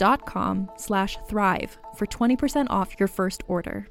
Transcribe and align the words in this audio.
com 0.00 0.70
slash 0.76 1.18
thrive 1.28 1.78
for 1.94 2.06
20% 2.06 2.66
off 2.70 2.98
your 2.98 3.08
first 3.08 3.42
order. 3.48 3.86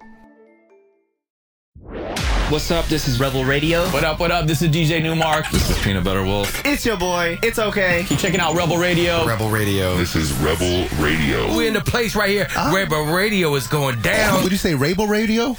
What's 2.49 2.71
up? 2.71 2.85
This 2.85 3.07
is 3.07 3.19
Rebel 3.19 3.45
Radio. 3.45 3.85
What 3.89 4.03
up, 4.03 4.19
what 4.19 4.31
up? 4.31 4.47
This 4.47 4.63
is 4.63 4.69
DJ 4.69 5.03
Nu-Mark. 5.03 5.47
This 5.52 5.69
is 5.69 5.77
Peanut 5.83 6.03
Butter 6.03 6.23
Wolf. 6.23 6.65
It's 6.65 6.83
your 6.83 6.97
boy. 6.97 7.37
It's 7.43 7.59
okay. 7.59 8.03
Keep 8.07 8.17
checking 8.17 8.39
out 8.39 8.55
Rebel 8.55 8.77
Radio. 8.77 9.23
Rebel 9.23 9.49
Radio. 9.49 9.95
This 9.97 10.15
is 10.15 10.33
Rebel 10.39 10.87
Radio. 10.97 11.55
We're 11.55 11.67
in 11.67 11.75
the 11.75 11.81
place 11.81 12.15
right 12.15 12.30
here. 12.31 12.47
Ah. 12.55 12.71
Rebel 12.73 13.05
Radio 13.05 13.53
is 13.53 13.67
going 13.67 14.02
down. 14.02 14.41
Would 14.41 14.52
you 14.52 14.57
say 14.57 14.73
Rebel 14.73 15.05
Radio? 15.05 15.55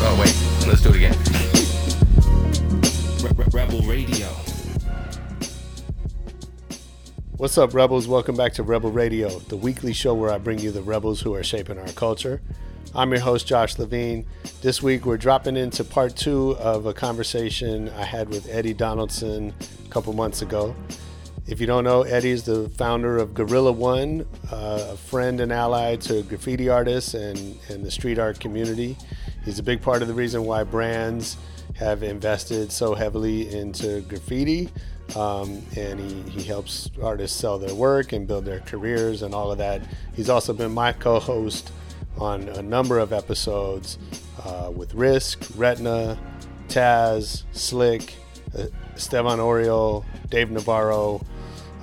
Oh, 0.00 0.16
wait. 0.20 0.68
Let's 0.68 0.82
do 0.82 0.90
it 0.90 0.96
again. 0.96 1.16
Rebel 3.50 3.80
Radio. 3.80 4.28
What's 7.38 7.56
up, 7.56 7.72
Rebels? 7.72 8.08
Welcome 8.08 8.34
back 8.34 8.54
to 8.54 8.64
Rebel 8.64 8.90
Radio, 8.90 9.28
the 9.38 9.56
weekly 9.56 9.92
show 9.92 10.12
where 10.12 10.32
I 10.32 10.38
bring 10.38 10.58
you 10.58 10.72
the 10.72 10.82
rebels 10.82 11.20
who 11.20 11.34
are 11.34 11.44
shaping 11.44 11.78
our 11.78 11.86
culture. 11.92 12.42
I'm 12.96 13.12
your 13.12 13.20
host, 13.20 13.46
Josh 13.46 13.78
Levine. 13.78 14.26
This 14.60 14.82
week, 14.82 15.06
we're 15.06 15.18
dropping 15.18 15.56
into 15.56 15.84
part 15.84 16.16
two 16.16 16.56
of 16.56 16.86
a 16.86 16.92
conversation 16.92 17.90
I 17.90 18.02
had 18.02 18.28
with 18.28 18.48
Eddie 18.48 18.74
Donaldson 18.74 19.54
a 19.86 19.88
couple 19.88 20.12
months 20.14 20.42
ago. 20.42 20.74
If 21.46 21.60
you 21.60 21.68
don't 21.68 21.84
know, 21.84 22.02
Eddie 22.02 22.32
is 22.32 22.42
the 22.42 22.70
founder 22.70 23.18
of 23.18 23.34
Gorilla 23.34 23.70
One, 23.70 24.26
uh, 24.50 24.88
a 24.90 24.96
friend 24.96 25.40
and 25.40 25.52
ally 25.52 25.94
to 25.94 26.24
graffiti 26.24 26.68
artists 26.68 27.14
and, 27.14 27.56
and 27.68 27.84
the 27.84 27.90
street 27.92 28.18
art 28.18 28.40
community. 28.40 28.96
He's 29.44 29.60
a 29.60 29.62
big 29.62 29.80
part 29.80 30.02
of 30.02 30.08
the 30.08 30.14
reason 30.14 30.44
why 30.44 30.64
brands 30.64 31.36
have 31.76 32.02
invested 32.02 32.72
so 32.72 32.96
heavily 32.96 33.56
into 33.56 34.00
graffiti. 34.00 34.70
Um, 35.16 35.62
and 35.76 35.98
he, 35.98 36.22
he 36.30 36.42
helps 36.42 36.90
artists 37.02 37.38
sell 37.38 37.58
their 37.58 37.74
work 37.74 38.12
and 38.12 38.26
build 38.26 38.44
their 38.44 38.60
careers 38.60 39.22
and 39.22 39.34
all 39.34 39.50
of 39.50 39.58
that. 39.58 39.82
He's 40.14 40.28
also 40.28 40.52
been 40.52 40.72
my 40.72 40.92
co 40.92 41.18
host 41.18 41.72
on 42.18 42.48
a 42.48 42.62
number 42.62 42.98
of 42.98 43.12
episodes 43.12 43.98
uh, 44.44 44.70
with 44.74 44.94
Risk, 44.94 45.40
Retna, 45.54 46.18
Taz, 46.68 47.44
Slick, 47.52 48.14
uh, 48.56 48.66
Estevan 48.94 49.38
Oriol, 49.38 50.04
Dave 50.28 50.50
Navarro, 50.50 51.24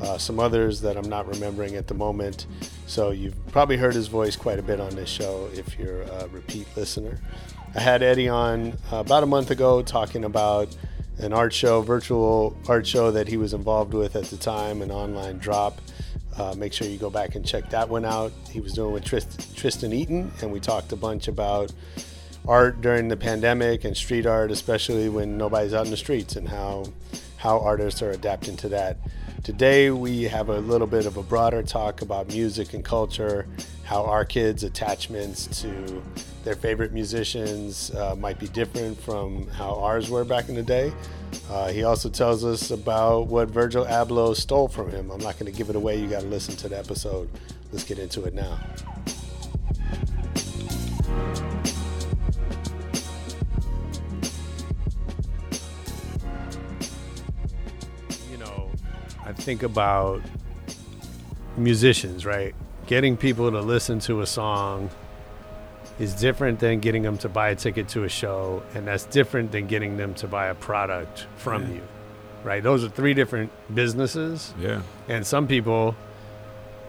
uh, 0.02 0.18
some 0.18 0.40
others 0.40 0.82
that 0.82 0.98
I'm 0.98 1.10
not 1.10 1.28
remembering 1.28 1.76
at 1.76 1.88
the 1.88 1.94
moment. 1.94 2.48
So 2.86 3.12
you've 3.12 3.36
probably 3.48 3.78
heard 3.78 3.96
his 3.96 4.08
voice 4.08 4.36
quite 4.36 4.60
a 4.60 4.64
bit 4.64 4.80
on 4.80 4.96
this 4.96 5.10
show 5.10 5.50
if 5.54 5.80
you're 5.80 6.02
a 6.02 6.28
repeat 6.28 6.68
listener. 6.76 7.20
I 7.74 7.80
had 7.80 8.04
Eddie 8.04 8.30
on 8.30 8.78
uh, 8.92 8.98
about 8.98 9.24
a 9.24 9.26
month 9.26 9.52
ago 9.52 9.82
talking 9.82 10.24
about 10.24 10.76
an 11.20 11.34
art 11.34 11.54
show, 11.54 11.82
virtual 11.82 12.58
art 12.68 12.86
show 12.86 13.12
that 13.12 13.28
he 13.28 13.38
was 13.38 13.54
involved 13.54 13.94
with 13.94 14.16
at 14.16 14.26
the 14.26 14.38
time, 14.38 14.82
an 14.82 14.92
online 14.92 15.38
drop. 15.38 15.80
Uh, 16.38 16.54
make 16.58 16.74
sure 16.74 16.88
you 16.88 16.98
go 16.98 17.10
back 17.10 17.36
and 17.36 17.46
check 17.46 17.70
that 17.70 17.88
one 17.88 18.04
out. 18.04 18.34
He 18.50 18.60
was 18.60 18.74
doing 18.74 18.92
with 18.92 19.06
Trist- 19.06 19.56
Tristan 19.56 19.94
Eaton, 19.94 20.32
and 20.42 20.52
we 20.52 20.60
talked 20.60 20.92
a 20.92 20.98
bunch 20.98 21.28
about 21.28 21.72
art 22.48 22.82
during 22.82 23.08
the 23.08 23.18
pandemic 23.18 23.86
and 23.86 23.96
street 23.96 24.26
art, 24.26 24.52
especially 24.52 25.08
when 25.10 25.38
nobody's 25.38 25.74
out 25.74 25.86
in 25.86 25.92
the 25.92 25.98
streets, 25.98 26.36
and 26.36 26.50
how 26.50 26.86
how 27.38 27.60
artists 27.60 28.02
are 28.02 28.12
adapting 28.12 28.58
to 28.58 28.70
that. 28.70 28.98
Today 29.44 29.92
we 29.92 30.24
have 30.24 30.50
a 30.50 30.58
little 30.60 30.88
bit 30.88 31.06
of 31.06 31.18
a 31.18 31.24
broader 31.24 31.62
talk 31.62 32.02
about 32.02 32.30
music 32.30 32.74
and 32.74 32.84
culture, 32.84 33.46
how 33.86 34.04
our 34.04 34.26
kids' 34.26 34.64
attachments 34.64 35.62
to 35.62 36.04
their 36.44 36.56
favorite 36.56 36.92
musicians 36.92 37.94
uh, 37.94 38.16
might 38.16 38.40
be 38.40 38.48
different 38.48 39.00
from 39.00 39.48
how 39.50 39.76
ours 39.76 40.10
were 40.10 40.26
back 40.26 40.50
in 40.50 40.56
the 40.56 40.64
day. 40.64 40.92
Uh, 41.52 41.72
he 41.72 41.84
also 41.84 42.10
tells 42.10 42.44
us 42.44 42.72
about 42.72 43.28
what 43.28 43.48
Virgil 43.48 43.86
Abloh 43.86 44.36
stole 44.36 44.68
from 44.68 44.90
him. 44.90 45.12
I'm 45.12 45.20
not 45.20 45.38
going 45.38 45.52
to 45.52 45.56
give 45.56 45.70
it 45.70 45.76
away. 45.76 46.00
You 46.00 46.08
got 46.08 46.22
to 46.22 46.28
listen 46.28 46.56
to 46.58 46.68
the 46.68 46.78
episode. 46.78 47.30
Let's 47.72 47.84
get 47.84 48.00
into 48.00 48.24
it 48.24 48.34
now. 48.34 48.60
You 58.32 58.38
know, 58.40 58.72
I 59.24 59.32
think 59.34 59.62
about 59.62 60.24
musicians, 61.56 62.26
right? 62.26 62.56
Getting 62.88 63.18
people 63.18 63.52
to 63.52 63.62
listen 63.62 64.00
to 64.02 64.22
a 64.22 64.28
song 64.28 64.90
is 65.98 66.14
different 66.14 66.60
than 66.60 66.80
getting 66.80 67.02
them 67.04 67.18
to 67.20 67.30
buy 67.30 67.50
a 67.50 67.56
ticket 67.56 67.88
to 67.90 68.04
a 68.04 68.10
show, 68.10 68.62
and 68.76 68.86
that's 68.86 69.06
different 69.06 69.52
than 69.52 69.66
getting 69.68 69.98
them 69.98 70.14
to 70.16 70.28
buy 70.28 70.48
a 70.48 70.56
product 70.56 71.26
from 71.38 71.64
Yeah. 71.64 71.70
you, 71.76 71.82
right? 72.44 72.62
Those 72.62 72.84
are 72.84 72.90
three 72.90 73.14
different 73.14 73.50
businesses, 73.74 74.54
Yeah. 74.60 74.82
and 75.08 75.26
some 75.26 75.48
people 75.48 75.96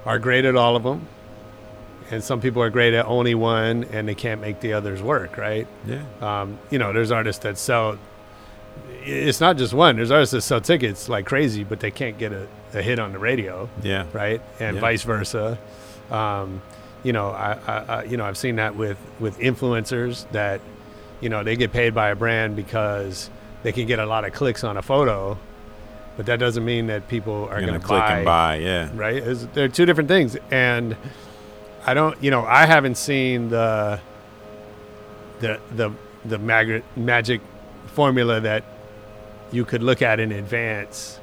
are 0.05 0.19
great 0.19 0.45
at 0.45 0.55
all 0.57 0.77
of 0.77 0.83
them, 0.83 1.07
and 2.11 2.23
some 2.23 2.41
people 2.41 2.63
are 2.63 2.71
great 2.71 2.93
at 2.95 3.07
only 3.07 3.35
one, 3.35 3.85
and 3.93 4.07
they 4.09 4.15
can't 4.15 4.41
make 4.41 4.61
the 4.61 4.73
others 4.75 5.01
work, 5.01 5.39
right? 5.39 5.67
Yeah. 5.87 6.03
Um, 6.21 6.59
you 6.71 6.79
know, 6.79 6.93
there's 6.93 7.11
artists 7.13 7.43
that 7.45 7.57
sell. 7.59 7.97
It's 9.05 9.41
not 9.41 9.57
just 9.57 9.73
one. 9.73 9.97
There's 9.97 10.11
artists 10.11 10.33
that 10.33 10.43
sell 10.43 10.61
tickets 10.61 11.09
like 11.09 11.25
crazy, 11.27 11.65
but 11.65 11.81
they 11.81 11.91
can't 11.93 12.19
get 12.19 12.33
a, 12.33 12.47
a 12.75 12.83
hit 12.83 12.99
on 12.99 13.13
the 13.13 13.19
radio 13.19 13.69
Yeah. 13.83 14.05
right? 14.13 14.43
And 14.61 14.75
Yeah. 14.77 14.81
vice 14.81 15.03
versa. 15.05 15.59
Um, 16.11 16.63
you 17.03 17.13
know, 17.13 17.31
I, 17.31 17.53
I, 17.53 18.03
you 18.05 18.17
know, 18.17 18.25
I've 18.25 18.37
seen 18.37 18.57
that 18.57 18.77
with 18.77 18.99
with 19.21 19.39
influencers 19.39 20.31
that, 20.33 20.61
you 21.21 21.29
know, 21.29 21.45
they 21.45 21.57
get 21.57 21.73
paid 21.73 21.95
by 21.95 22.11
a 22.11 22.17
brand 22.17 22.57
because 22.57 23.31
they 23.63 23.73
can 23.73 23.87
get 23.87 23.99
a 23.99 24.07
lot 24.07 24.25
of 24.25 24.33
clicks 24.33 24.65
on 24.65 24.77
a 24.77 24.83
photo, 24.83 25.39
but 26.17 26.27
that 26.27 26.39
doesn't 26.39 26.65
mean 26.65 26.89
that 26.89 27.09
people 27.09 27.49
are 27.51 27.61
going 27.61 27.75
to 27.75 27.79
click 27.79 28.01
buy, 28.01 28.17
and 28.17 28.25
buy. 28.25 28.57
Yeah. 28.57 28.91
right? 28.95 29.17
It's, 29.17 29.47
they're 29.55 29.69
two 29.69 29.87
different 29.87 30.09
things, 30.09 30.37
and 30.51 30.97
I 31.85 31.95
don't, 31.95 32.21
you 32.23 32.31
know, 32.31 32.45
I 32.45 32.67
haven't 32.67 32.97
seen 32.97 33.51
the 33.51 34.01
the 35.41 35.61
the 35.71 35.93
the 36.25 36.39
mag- 36.39 36.83
magic 36.97 37.41
formula 37.87 38.41
that 38.41 38.65
you 39.53 39.65
could 39.65 39.83
look 39.83 40.03
at 40.03 40.19
in 40.19 40.33
advance 40.33 41.21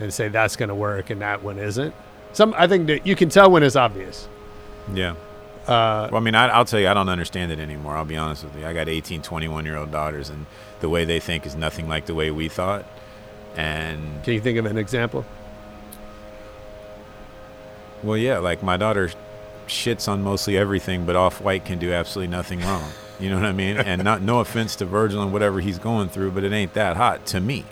and 0.00 0.12
say 0.12 0.28
that's 0.28 0.56
going 0.56 0.68
to 0.68 0.74
work 0.74 1.10
and 1.10 1.20
that 1.20 1.42
one 1.42 1.58
isn't. 1.58 1.94
Some 2.32 2.54
I 2.56 2.66
think 2.66 2.86
that 2.88 3.06
you 3.06 3.16
can 3.16 3.28
tell 3.28 3.50
when 3.50 3.62
it's 3.62 3.76
obvious. 3.76 4.28
Yeah. 4.92 5.14
Uh, 5.66 6.08
Well, 6.10 6.16
I 6.16 6.20
mean, 6.20 6.34
I, 6.34 6.48
I'll 6.48 6.64
tell 6.64 6.80
you, 6.80 6.88
I 6.88 6.94
don't 6.94 7.08
understand 7.10 7.52
it 7.52 7.58
anymore. 7.58 7.94
I'll 7.96 8.04
be 8.04 8.16
honest 8.16 8.44
with 8.44 8.56
you. 8.56 8.66
I 8.66 8.72
got 8.72 8.88
18, 8.88 9.20
21 9.22 9.64
year 9.66 9.76
old 9.76 9.90
daughters, 9.90 10.30
and 10.30 10.46
the 10.80 10.88
way 10.88 11.04
they 11.04 11.20
think 11.20 11.44
is 11.46 11.54
nothing 11.54 11.88
like 11.88 12.06
the 12.06 12.14
way 12.14 12.30
we 12.30 12.48
thought. 12.48 12.86
And 13.56 14.22
can 14.24 14.34
you 14.34 14.40
think 14.40 14.58
of 14.58 14.66
an 14.66 14.78
example? 14.78 15.24
well, 18.02 18.16
yeah, 18.16 18.38
like 18.38 18.62
my 18.62 18.76
daughter 18.76 19.10
shits 19.66 20.08
on 20.08 20.22
mostly 20.22 20.56
everything, 20.56 21.04
but 21.04 21.16
Off 21.16 21.40
White 21.40 21.64
can 21.64 21.78
do 21.78 21.92
absolutely 21.92 22.30
nothing 22.30 22.60
wrong. 22.60 22.88
You 23.18 23.30
know 23.30 23.36
what 23.36 23.44
I 23.46 23.52
mean? 23.52 23.76
And 23.84 24.04
not 24.04 24.22
no 24.22 24.38
offense 24.40 24.76
to 24.76 24.84
Virgil 24.84 25.22
and 25.22 25.32
whatever 25.32 25.60
he's 25.60 25.78
going 25.78 26.08
through, 26.08 26.30
but 26.30 26.44
it 26.44 26.52
ain't 26.52 26.74
that 26.74 26.96
hot 26.96 27.26
to 27.26 27.40
me. 27.40 27.64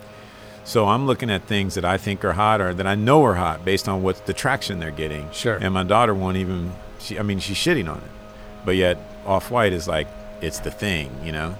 So 0.66 0.88
I'm 0.88 1.06
looking 1.06 1.30
at 1.30 1.44
things 1.44 1.76
that 1.76 1.84
I 1.84 1.96
think 1.96 2.24
are 2.24 2.32
hot 2.32 2.60
or 2.60 2.74
that 2.74 2.88
I 2.88 2.96
know 2.96 3.24
are 3.24 3.36
hot 3.36 3.64
based 3.64 3.88
on 3.88 4.02
what 4.02 4.26
the 4.26 4.32
traction 4.32 4.80
they're 4.80 4.90
getting. 4.90 5.30
Sure. 5.30 5.54
And 5.54 5.72
my 5.72 5.84
daughter 5.84 6.12
won't 6.12 6.36
even. 6.36 6.72
She, 6.98 7.16
I 7.20 7.22
mean, 7.22 7.38
she's 7.38 7.56
shitting 7.56 7.88
on 7.88 7.98
it, 7.98 8.10
but 8.64 8.74
yet 8.74 8.98
Off 9.24 9.52
White 9.52 9.72
is 9.72 9.86
like 9.86 10.08
it's 10.40 10.58
the 10.58 10.72
thing, 10.72 11.14
you 11.22 11.30
know. 11.30 11.56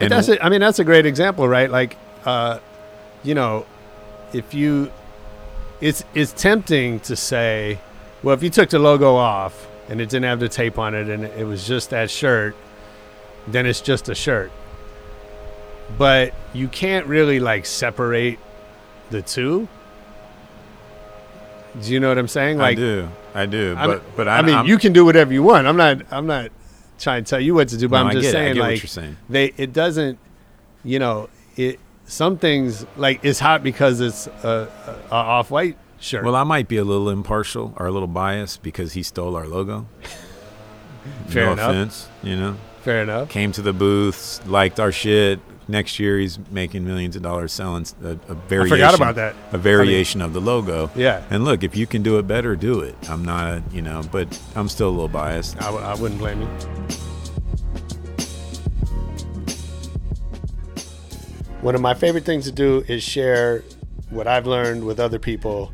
But 0.00 0.08
that's 0.08 0.28
it. 0.28 0.40
I 0.42 0.48
mean, 0.48 0.60
that's 0.60 0.80
a 0.80 0.84
great 0.84 1.06
example, 1.06 1.46
right? 1.46 1.70
Like, 1.70 1.96
uh, 2.24 2.58
you 3.22 3.36
know, 3.36 3.66
if 4.32 4.52
you, 4.52 4.90
it's 5.80 6.02
it's 6.12 6.32
tempting 6.32 6.98
to 7.00 7.14
say, 7.14 7.78
well, 8.24 8.34
if 8.34 8.42
you 8.42 8.50
took 8.50 8.70
the 8.70 8.80
logo 8.80 9.14
off 9.14 9.68
and 9.88 10.00
it 10.00 10.08
didn't 10.08 10.24
have 10.24 10.40
the 10.40 10.48
tape 10.48 10.76
on 10.76 10.92
it 10.96 11.08
and 11.08 11.22
it 11.22 11.46
was 11.46 11.68
just 11.68 11.90
that 11.90 12.10
shirt, 12.10 12.56
then 13.46 13.64
it's 13.64 13.80
just 13.80 14.08
a 14.08 14.14
shirt. 14.16 14.50
But 15.98 16.34
you 16.52 16.68
can't 16.68 17.06
really 17.06 17.40
like 17.40 17.66
separate 17.66 18.38
the 19.10 19.22
two. 19.22 19.68
Do 21.80 21.92
you 21.92 21.98
know 22.00 22.08
what 22.08 22.18
I'm 22.18 22.28
saying? 22.28 22.58
Like, 22.58 22.78
I 22.78 22.80
do, 22.80 23.08
I 23.34 23.46
do, 23.46 23.74
I'm- 23.76 23.88
but 23.90 24.16
but 24.16 24.28
I, 24.28 24.38
I 24.38 24.42
mean, 24.42 24.54
I'm- 24.54 24.66
you 24.66 24.78
can 24.78 24.92
do 24.92 25.04
whatever 25.04 25.32
you 25.32 25.42
want. 25.42 25.66
I'm 25.66 25.76
not. 25.76 26.02
I'm 26.10 26.26
not 26.26 26.50
trying 26.98 27.24
to 27.24 27.28
tell 27.30 27.40
you 27.40 27.54
what 27.54 27.68
to 27.68 27.76
do, 27.76 27.88
but 27.88 28.02
No, 28.02 28.08
I'm 28.08 28.12
just 28.12 28.32
get 28.32 28.34
it. 28.34 28.38
I 28.38 28.44
saying, 28.46 28.56
like, 28.56 28.82
you're 28.82 28.88
saying. 28.88 29.16
they. 29.28 29.52
It 29.56 29.72
doesn't. 29.72 30.18
You 30.84 30.98
know, 30.98 31.28
it. 31.56 31.80
Some 32.06 32.36
things 32.38 32.84
like 32.96 33.20
it's 33.24 33.40
hot 33.40 33.62
because 33.62 34.00
it's 34.00 34.26
a, 34.26 34.68
a, 35.10 35.10
a 35.10 35.14
off 35.14 35.50
white 35.50 35.78
shirt. 35.98 36.22
Well, 36.24 36.36
I 36.36 36.44
might 36.44 36.68
be 36.68 36.76
a 36.76 36.84
little 36.84 37.08
impartial 37.08 37.72
or 37.78 37.86
a 37.86 37.90
little 37.90 38.08
biased 38.08 38.62
because 38.62 38.92
he 38.92 39.02
stole 39.02 39.34
our 39.36 39.46
logo. 39.48 39.86
Fair 41.28 41.46
no 41.46 41.52
enough. 41.54 41.70
offense, 41.70 42.08
you 42.22 42.36
know. 42.36 42.56
Fair 42.82 43.02
enough. 43.02 43.30
Came 43.30 43.52
to 43.52 43.62
the 43.62 43.72
booths, 43.72 44.46
liked 44.46 44.78
our 44.78 44.92
shit. 44.92 45.40
Next 45.66 45.98
year, 45.98 46.18
he's 46.18 46.38
making 46.50 46.86
millions 46.86 47.16
of 47.16 47.22
dollars 47.22 47.52
selling 47.52 47.86
a, 48.02 48.10
a 48.28 48.34
variation. 48.34 48.94
about 48.94 49.14
that. 49.14 49.34
A 49.52 49.58
variation 49.58 50.20
of 50.20 50.34
the 50.34 50.40
logo. 50.40 50.90
Yeah. 50.94 51.24
And 51.30 51.44
look, 51.44 51.62
if 51.62 51.74
you 51.74 51.86
can 51.86 52.02
do 52.02 52.18
it 52.18 52.26
better, 52.26 52.54
do 52.54 52.80
it. 52.80 52.94
I'm 53.08 53.24
not, 53.24 53.46
a, 53.46 53.62
you 53.72 53.80
know, 53.80 54.02
but 54.12 54.38
I'm 54.54 54.68
still 54.68 54.88
a 54.88 54.90
little 54.90 55.08
biased. 55.08 55.56
I, 55.56 55.66
w- 55.66 55.82
I 55.84 55.94
wouldn't 55.94 56.20
blame 56.20 56.42
you. 56.42 56.48
One 61.62 61.74
of 61.74 61.80
my 61.80 61.94
favorite 61.94 62.24
things 62.26 62.44
to 62.44 62.52
do 62.52 62.84
is 62.88 63.02
share 63.02 63.64
what 64.10 64.26
I've 64.26 64.46
learned 64.46 64.84
with 64.84 65.00
other 65.00 65.18
people, 65.18 65.72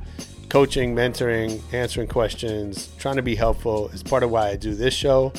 coaching, 0.48 0.94
mentoring, 0.94 1.60
answering 1.72 2.06
questions, 2.06 2.90
trying 2.98 3.16
to 3.16 3.22
be 3.22 3.34
helpful 3.34 3.88
is 3.88 4.02
part 4.04 4.22
of 4.22 4.30
why 4.30 4.50
I 4.50 4.56
do 4.56 4.72
this 4.74 4.94
show. 4.94 5.32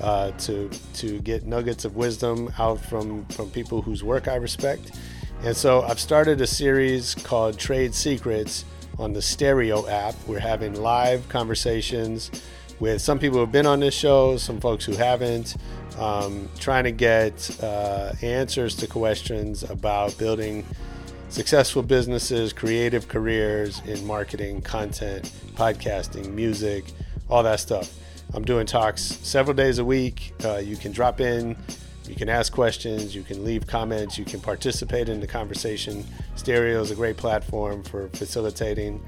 Uh, 0.00 0.30
to 0.38 0.70
to 0.94 1.18
get 1.22 1.44
nuggets 1.44 1.84
of 1.84 1.96
wisdom 1.96 2.48
out 2.58 2.80
from 2.80 3.24
from 3.26 3.50
people 3.50 3.82
whose 3.82 4.04
work 4.04 4.28
I 4.28 4.36
respect, 4.36 4.92
and 5.42 5.56
so 5.56 5.82
I've 5.82 5.98
started 5.98 6.40
a 6.40 6.46
series 6.46 7.16
called 7.16 7.58
Trade 7.58 7.94
Secrets 7.94 8.64
on 8.98 9.12
the 9.12 9.20
Stereo 9.20 9.88
app. 9.88 10.14
We're 10.26 10.38
having 10.38 10.74
live 10.74 11.28
conversations 11.28 12.30
with 12.80 13.00
some 13.00 13.18
people 13.18 13.38
who 13.38 13.40
have 13.40 13.52
been 13.52 13.66
on 13.66 13.80
this 13.80 13.94
show, 13.94 14.36
some 14.36 14.60
folks 14.60 14.84
who 14.84 14.92
haven't, 14.92 15.56
um, 15.98 16.48
trying 16.58 16.84
to 16.84 16.92
get 16.92 17.62
uh, 17.62 18.12
answers 18.22 18.76
to 18.76 18.86
questions 18.86 19.64
about 19.64 20.16
building 20.16 20.64
successful 21.28 21.82
businesses, 21.82 22.52
creative 22.52 23.08
careers 23.08 23.82
in 23.86 24.06
marketing, 24.06 24.62
content, 24.62 25.32
podcasting, 25.54 26.32
music, 26.32 26.84
all 27.28 27.42
that 27.42 27.60
stuff. 27.60 27.94
I'm 28.34 28.44
doing 28.44 28.66
talks 28.66 29.02
several 29.02 29.54
days 29.54 29.78
a 29.78 29.84
week. 29.84 30.34
Uh, 30.44 30.56
you 30.58 30.76
can 30.76 30.92
drop 30.92 31.20
in, 31.20 31.56
you 32.06 32.14
can 32.14 32.28
ask 32.28 32.52
questions, 32.52 33.14
you 33.14 33.22
can 33.22 33.44
leave 33.44 33.66
comments, 33.66 34.18
you 34.18 34.24
can 34.24 34.40
participate 34.40 35.08
in 35.08 35.20
the 35.20 35.26
conversation. 35.26 36.04
Stereo 36.36 36.80
is 36.80 36.90
a 36.90 36.94
great 36.94 37.16
platform 37.16 37.82
for 37.82 38.08
facilitating 38.10 39.02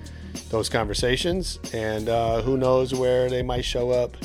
those 0.51 0.69
conversations, 0.69 1.59
and 1.73 2.09
uh, 2.09 2.41
who 2.43 2.57
knows 2.57 2.95
where 2.95 3.29
they 3.29 3.43
might 3.43 3.65
show 3.65 3.91
up 3.91 4.17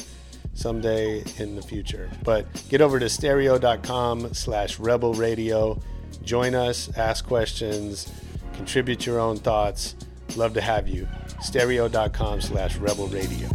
someday 0.53 1.23
in 1.37 1.55
the 1.55 1.61
future. 1.61 2.09
But 2.23 2.45
get 2.69 2.81
over 2.81 2.99
to 2.99 3.09
stereo.com 3.09 4.33
slash 4.33 4.79
rebel 4.79 5.13
radio. 5.13 5.79
Join 6.23 6.55
us, 6.55 6.95
ask 6.97 7.25
questions, 7.25 8.11
contribute 8.53 9.05
your 9.05 9.19
own 9.19 9.37
thoughts. 9.37 9.95
Love 10.35 10.53
to 10.53 10.61
have 10.61 10.87
you. 10.87 11.07
Stereo.com 11.41 12.41
slash 12.41 12.77
rebel 12.77 13.07
radio. 13.07 13.47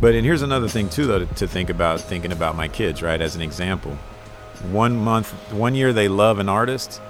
But 0.00 0.14
and 0.14 0.24
here's 0.24 0.42
another 0.42 0.68
thing 0.68 0.88
too, 0.88 1.06
though, 1.06 1.18
to, 1.20 1.26
to 1.26 1.48
think 1.48 1.70
about. 1.70 2.00
Thinking 2.00 2.32
about 2.32 2.54
my 2.56 2.68
kids, 2.68 3.02
right? 3.02 3.20
As 3.20 3.34
an 3.36 3.42
example, 3.42 3.92
one 4.70 4.96
month, 4.96 5.32
one 5.52 5.74
year 5.74 5.92
they 5.92 6.08
love 6.08 6.38
an 6.38 6.48
artist, 6.48 7.00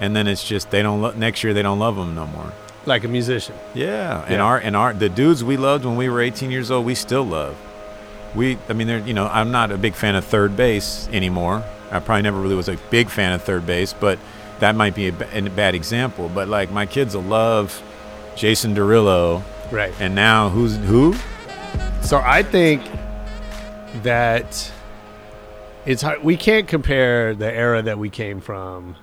and 0.00 0.16
then 0.16 0.26
it's 0.26 0.46
just 0.46 0.70
they 0.70 0.82
don't. 0.82 1.02
Lo- 1.02 1.12
next 1.12 1.44
year 1.44 1.52
they 1.52 1.62
don't 1.62 1.78
love 1.78 1.96
them 1.96 2.14
no 2.14 2.26
more. 2.26 2.52
Like 2.86 3.04
a 3.04 3.08
musician. 3.08 3.54
Yeah, 3.74 4.22
and 4.22 4.34
Yeah. 4.34 4.40
our 4.40 4.58
and 4.58 4.74
our 4.76 4.94
the 4.94 5.08
dudes 5.08 5.44
we 5.44 5.56
loved 5.56 5.84
when 5.84 5.96
we 5.96 6.08
were 6.08 6.20
18 6.22 6.50
years 6.50 6.70
old, 6.70 6.86
we 6.86 6.94
still 6.94 7.24
love. 7.24 7.56
We, 8.34 8.58
I 8.68 8.72
mean, 8.74 8.86
they're 8.86 8.98
you 9.00 9.14
know, 9.14 9.26
I'm 9.28 9.50
not 9.50 9.70
a 9.70 9.76
big 9.76 9.94
fan 9.94 10.14
of 10.14 10.24
3rd 10.24 10.56
Bass 10.56 11.08
anymore. 11.12 11.64
I 11.90 12.00
probably 12.00 12.22
never 12.22 12.40
really 12.40 12.54
was 12.54 12.68
a 12.68 12.76
big 12.90 13.08
fan 13.10 13.32
of 13.32 13.42
3rd 13.44 13.66
Bass, 13.66 13.92
but 13.92 14.18
that 14.60 14.74
might 14.74 14.94
be 14.94 15.08
a, 15.08 15.12
ba- 15.12 15.28
a 15.36 15.42
bad 15.50 15.74
example. 15.74 16.30
But 16.34 16.48
like 16.48 16.70
my 16.70 16.86
kids 16.86 17.14
will 17.14 17.22
love 17.24 17.82
Jason 18.36 18.74
Derulo, 18.74 19.42
Right. 19.70 19.92
and 20.00 20.14
now 20.14 20.48
who's 20.48 20.76
who? 20.76 21.14
So 22.06 22.22
I 22.24 22.42
think 22.44 22.82
that 24.04 24.70
it's 25.86 26.02
hard. 26.02 26.22
We 26.22 26.36
can't 26.36 26.68
compare 26.68 27.34
the 27.34 27.52
era 27.52 27.82
that 27.82 27.98
we 27.98 28.10
came 28.10 28.40
from 28.40 28.94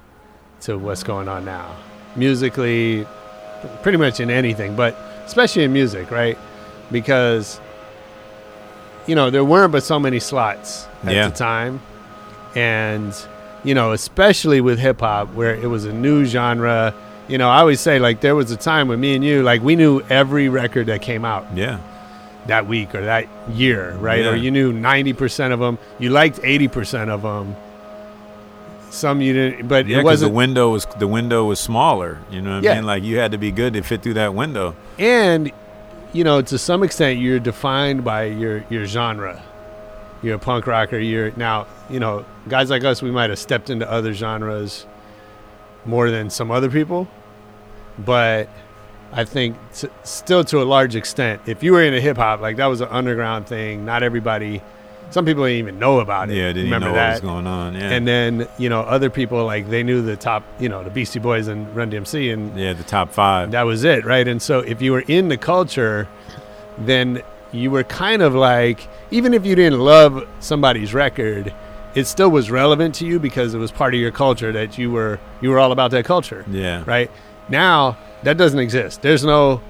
to 0.61 0.77
what's 0.77 1.03
going 1.03 1.27
on 1.27 1.43
now. 1.43 1.75
Musically, 2.15 3.05
pretty 3.81 3.97
much 3.97 4.19
in 4.21 4.29
anything, 4.29 4.75
but 4.77 4.95
especially 5.25 5.63
in 5.63 5.73
music, 5.73 6.11
right? 6.11 6.37
Because 6.91 7.59
you 9.05 9.15
know 9.15 9.29
there 9.29 9.43
weren't 9.43 9.73
but 9.73 9.83
so 9.83 9.99
many 9.99 10.19
slots 10.19 10.87
at 11.03 11.13
Yeah. 11.13 11.27
the 11.27 11.35
time, 11.35 11.81
and 12.55 13.13
you 13.65 13.73
know 13.75 13.91
especially 13.91 14.61
with 14.61 14.79
hip 14.79 15.01
hop 15.01 15.33
where 15.33 15.55
it 15.55 15.67
was 15.69 15.83
a 15.85 15.91
new 15.93 16.23
genre. 16.23 16.93
You 17.27 17.37
know, 17.37 17.49
I 17.49 17.59
always 17.59 17.79
say 17.81 17.99
like 17.99 18.21
there 18.21 18.35
was 18.35 18.51
a 18.51 18.57
time 18.57 18.87
when 18.89 18.99
me 19.01 19.15
and 19.15 19.23
you 19.25 19.43
like 19.43 19.61
we 19.61 19.75
knew 19.75 20.01
every 20.09 20.47
record 20.49 20.87
that 20.87 21.01
came 21.01 21.23
out 21.25 21.45
Yeah, 21.55 21.79
that 22.47 22.67
week 22.67 22.93
or 22.93 23.05
that 23.05 23.27
year, 23.51 23.93
right? 23.93 24.25
Or 24.25 24.35
you 24.35 24.51
knew 24.51 24.73
90% 24.73 25.51
of 25.53 25.59
them. 25.59 25.77
You 25.99 26.09
liked 26.09 26.39
80% 26.39 27.09
of 27.09 27.21
them. 27.21 27.55
Some 28.89 29.21
you 29.21 29.33
didn't, 29.33 29.67
but 29.67 29.87
yeah, 29.87 29.99
it 29.99 30.03
wasn't. 30.03 30.31
The 30.31 30.35
window 30.35 30.69
was 30.69 30.85
the 30.99 31.07
window 31.07 31.45
was 31.45 31.59
smaller. 31.59 32.19
You 32.29 32.41
know 32.41 32.55
what 32.55 32.63
Yeah. 32.63 32.73
I 32.73 32.75
mean? 32.75 32.85
Like 32.85 33.03
you 33.03 33.17
had 33.17 33.31
to 33.31 33.37
be 33.39 33.51
good 33.51 33.73
to 33.73 33.81
fit 33.81 34.03
through 34.03 34.13
that 34.15 34.35
window. 34.35 34.75
and, 34.99 35.51
you 36.11 36.23
know, 36.23 36.43
to 36.43 36.57
some 36.59 36.83
extent, 36.83 37.17
you're 37.19 37.39
defined 37.39 38.03
by 38.03 38.25
your, 38.25 38.63
your 38.69 38.85
genre. 38.85 39.41
You're 40.21 40.35
a 40.35 40.39
punk 40.39 40.67
rocker. 40.67 40.99
You're 40.99 41.31
now, 41.35 41.65
you 41.89 41.99
know, 41.99 42.23
guys 42.47 42.69
like 42.69 42.83
us, 42.83 43.01
we 43.01 43.09
might 43.09 43.31
have 43.31 43.39
stepped 43.39 43.71
into 43.71 43.89
other 43.89 44.13
genres 44.13 44.85
more 45.85 46.11
than 46.11 46.29
some 46.29 46.51
other 46.51 46.69
people. 46.69 47.07
But 47.97 48.47
I 49.15 49.25
think 49.25 49.55
t- 49.73 49.89
still 50.03 50.43
to 50.45 50.61
a 50.61 50.65
large 50.65 50.95
extent, 50.95 51.41
if 51.45 51.61
you 51.63 51.73
were 51.73 51.83
into 51.83 52.01
hip 52.01 52.17
hop, 52.17 52.41
like 52.41 52.57
that 52.57 52.65
was 52.65 52.81
an 52.81 52.87
underground 52.89 53.47
thing. 53.47 53.85
Not 53.85 54.01
everybody, 54.01 54.61
some 55.11 55.23
people 55.25 55.43
didn't 55.43 55.59
even 55.59 55.77
know 55.79 55.99
about 55.99 56.29
it. 56.31 56.35
Yeah, 56.35 56.47
didn't 56.47 56.63
remember 56.65 56.87
know 56.87 56.93
that. 56.93 57.07
what 57.07 57.11
was 57.13 57.21
going 57.21 57.47
on. 57.47 57.75
Yeah, 57.75 57.91
And 57.91 58.07
then 58.07 58.47
you 58.57 58.69
know 58.69 58.81
other 58.81 59.09
people 59.11 59.45
like 59.45 59.69
they 59.69 59.83
knew 59.83 60.01
the 60.01 60.15
top, 60.17 60.43
you 60.59 60.67
know, 60.67 60.83
the 60.83 60.89
Beastie 60.89 61.19
Boys 61.19 61.47
and 61.47 61.73
Run 61.75 61.91
DMC, 61.91 62.33
and 62.33 62.57
yeah, 62.59 62.73
the 62.73 62.83
top 62.83 63.11
five. 63.11 63.51
that 63.51 63.63
was 63.63 63.83
it, 63.83 64.03
right? 64.03 64.27
And 64.27 64.41
so 64.41 64.59
if 64.59 64.81
you 64.81 64.91
were 64.91 65.03
in 65.07 65.27
the 65.27 65.37
culture, 65.37 66.07
then 66.79 67.21
you 67.51 67.69
were 67.69 67.83
kind 67.83 68.23
of 68.23 68.33
like, 68.33 68.87
even 69.11 69.33
if 69.35 69.45
you 69.45 69.55
didn't 69.55 69.79
love 69.79 70.27
somebody's 70.39 70.91
record, 70.91 71.53
it 71.93 72.05
still 72.05 72.31
was 72.31 72.49
relevant 72.49 72.95
to 72.95 73.05
you 73.05 73.19
because 73.19 73.53
it 73.53 73.59
was 73.59 73.71
part 73.71 73.93
of 73.93 73.99
your 73.99 74.09
culture 74.11 74.51
that 74.51 74.79
you 74.79 74.89
were 74.89 75.19
you 75.39 75.51
were 75.51 75.59
all 75.59 75.71
about 75.71 75.91
that 75.91 76.05
culture, 76.05 76.43
yeah, 76.49 76.83
right? 76.87 77.11
Now 77.47 77.95
that 78.23 78.37
doesn't 78.37 78.59
exist. 78.59 79.01
There's 79.01 79.23
no 79.23 79.61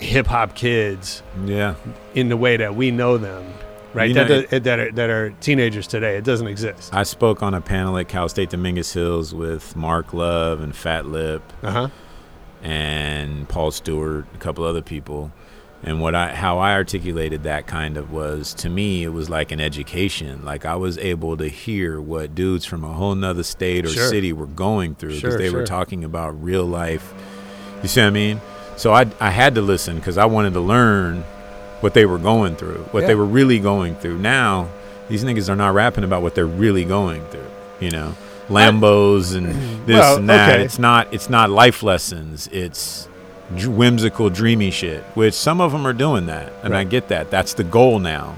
hip 0.00 0.26
hop 0.26 0.54
kids 0.54 1.22
yeah. 1.44 1.74
in 2.14 2.28
the 2.28 2.36
way 2.36 2.56
that 2.58 2.74
we 2.76 2.90
know 2.90 3.16
them, 3.18 3.50
right? 3.94 4.08
You 4.08 4.14
that, 4.14 4.28
know, 4.28 4.42
does- 4.42 4.62
that 4.62 4.78
are 4.78 4.92
that 4.92 5.10
are 5.10 5.30
teenagers 5.40 5.86
today. 5.86 6.16
It 6.16 6.24
doesn't 6.24 6.46
exist. 6.46 6.92
I 6.94 7.02
spoke 7.02 7.42
on 7.42 7.54
a 7.54 7.60
panel 7.60 7.96
at 7.98 8.08
Cal 8.08 8.28
State 8.28 8.50
Dominguez 8.50 8.92
Hills 8.92 9.34
with 9.34 9.74
Mark 9.76 10.12
Love 10.12 10.60
and 10.60 10.74
Fat 10.74 11.06
Lip 11.06 11.42
Uh 11.62 11.70
huh. 11.70 11.88
and 12.62 13.48
Paul 13.48 13.70
Stewart, 13.70 14.26
a 14.34 14.38
couple 14.38 14.64
other 14.64 14.82
people. 14.82 15.32
And 15.82 16.00
what 16.00 16.14
I 16.14 16.34
how 16.34 16.58
I 16.58 16.72
articulated 16.72 17.42
that 17.44 17.66
kind 17.66 17.96
of 17.96 18.10
was 18.10 18.54
to 18.54 18.68
me 18.70 19.04
it 19.04 19.10
was 19.10 19.30
like 19.30 19.52
an 19.52 19.60
education. 19.60 20.44
Like 20.44 20.64
I 20.64 20.74
was 20.74 20.98
able 20.98 21.36
to 21.36 21.48
hear 21.48 22.00
what 22.00 22.34
dudes 22.34 22.64
from 22.64 22.82
a 22.82 22.92
whole 22.92 23.14
nother 23.14 23.42
state 23.44 23.84
or 23.84 23.88
Sure. 23.90 24.08
city 24.08 24.32
were 24.32 24.46
going 24.46 24.94
through 24.94 25.10
because 25.14 25.20
Sure, 25.34 25.38
they 25.38 25.50
sure. 25.50 25.60
were 25.60 25.66
talking 25.66 26.02
about 26.02 26.42
real 26.42 26.64
life. 26.64 27.14
You 27.86 27.88
see 27.88 28.00
what 28.00 28.08
I 28.08 28.10
mean? 28.10 28.40
So 28.76 28.92
I 28.92 29.06
I 29.20 29.30
had 29.30 29.54
to 29.54 29.62
listen 29.62 29.94
because 29.94 30.18
I 30.18 30.24
wanted 30.24 30.54
to 30.54 30.60
learn 30.60 31.22
what 31.82 31.94
they 31.94 32.04
were 32.04 32.18
going 32.18 32.56
through, 32.56 32.84
what 32.90 33.02
Yeah. 33.02 33.06
they 33.06 33.14
were 33.14 33.24
really 33.24 33.60
going 33.60 33.94
through. 33.94 34.18
Now, 34.18 34.68
these 35.08 35.22
niggas 35.22 35.48
are 35.48 35.54
not 35.54 35.72
rapping 35.72 36.02
about 36.02 36.22
what 36.22 36.34
they're 36.34 36.46
really 36.46 36.84
going 36.84 37.24
through. 37.26 37.46
You 37.78 37.92
know, 37.92 38.14
Lambos 38.48 39.36
and 39.36 39.46
this 39.86 40.00
Well, 40.00 40.16
and 40.16 40.28
that. 40.28 40.50
okay. 40.50 40.64
It's 40.64 40.80
not. 40.80 41.06
It's 41.14 41.30
not 41.30 41.48
life 41.48 41.84
lessons. 41.84 42.48
It's 42.50 43.06
whimsical, 43.64 44.30
dreamy 44.30 44.72
shit. 44.72 45.04
Which 45.14 45.34
some 45.34 45.60
of 45.60 45.70
them 45.70 45.86
are 45.86 45.92
doing 45.92 46.26
that, 46.26 46.52
and 46.64 46.74
I 46.76 46.82
get 46.82 47.06
that. 47.08 47.30
That's 47.30 47.54
the 47.54 47.62
goal 47.64 48.00
now. 48.00 48.34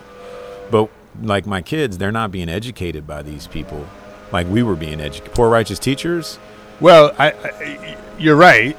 But 0.71 0.91
like 1.23 1.47
my 1.47 1.63
kids, 1.63 1.97
they're 1.97 2.13
not 2.13 2.31
being 2.31 2.51
educated 2.51 3.07
by 3.07 3.23
these 3.23 3.47
people, 3.47 3.87
like 4.31 4.47
we 4.47 4.63
were 4.63 4.77
being 4.77 5.01
educated. 5.01 5.35
Poor 5.35 5.49
righteous 5.49 5.79
teachers. 5.79 6.39
Well, 6.81 7.15
I, 7.19 7.31
I, 7.33 7.97
you're 8.19 8.37
right. 8.37 8.77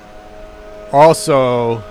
Also, 0.91 1.83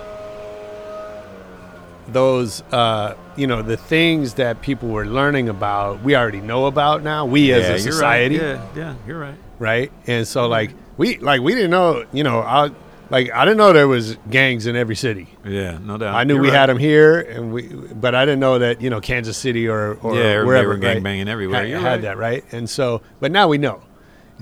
those, 2.07 2.61
uh, 2.71 3.15
you 3.35 3.47
know, 3.47 3.61
the 3.61 3.77
things 3.77 4.33
that 4.35 4.61
people 4.61 4.89
were 4.89 5.05
learning 5.05 5.47
about, 5.49 6.01
we 6.03 6.15
already 6.15 6.41
know 6.41 6.65
about 6.65 7.03
now. 7.03 7.25
We 7.25 7.51
as 7.53 7.69
a 7.69 7.79
society, 7.79 8.39
Right. 8.39 8.45
Yeah, 8.57 8.67
yeah, 8.75 8.95
you're 9.07 9.19
right. 9.19 9.35
right? 9.59 9.91
And 10.07 10.27
so, 10.27 10.47
like, 10.47 10.71
we 10.97 11.17
like 11.19 11.41
we 11.41 11.53
didn't 11.55 11.71
know, 11.71 12.05
you 12.11 12.23
know, 12.23 12.39
I 12.41 12.71
like 13.09 13.31
I 13.31 13.45
didn't 13.45 13.57
know 13.57 13.71
there 13.73 13.87
was 13.87 14.17
gangs 14.29 14.67
in 14.67 14.75
every 14.75 14.95
city. 14.95 15.29
Yeah, 15.45 15.77
no 15.81 15.97
doubt. 15.97 16.13
I 16.13 16.25
knew 16.25 16.33
You're 16.35 16.43
we 16.43 16.49
right. 16.49 16.57
had 16.57 16.69
them 16.69 16.77
here, 16.77 17.21
and 17.21 17.53
we, 17.53 17.67
but 17.67 18.13
I 18.15 18.25
didn't 18.25 18.39
know 18.41 18.59
that 18.59 18.81
you 18.81 18.89
know 18.89 18.99
Kansas 19.01 19.37
City 19.37 19.67
or 19.67 19.93
or 20.01 20.15
Yeah, 20.15 20.43
wherever 20.43 20.69
were 20.69 20.77
gang 20.77 20.95
right, 20.95 21.03
banging 21.03 21.29
everywhere. 21.29 21.61
Had, 21.61 21.69
You're 21.69 21.79
had 21.79 21.85
right. 21.91 22.01
that 22.01 22.17
right, 22.17 22.43
and 22.51 22.69
so 22.69 23.01
but 23.21 23.31
now 23.31 23.47
we 23.47 23.57
know, 23.57 23.81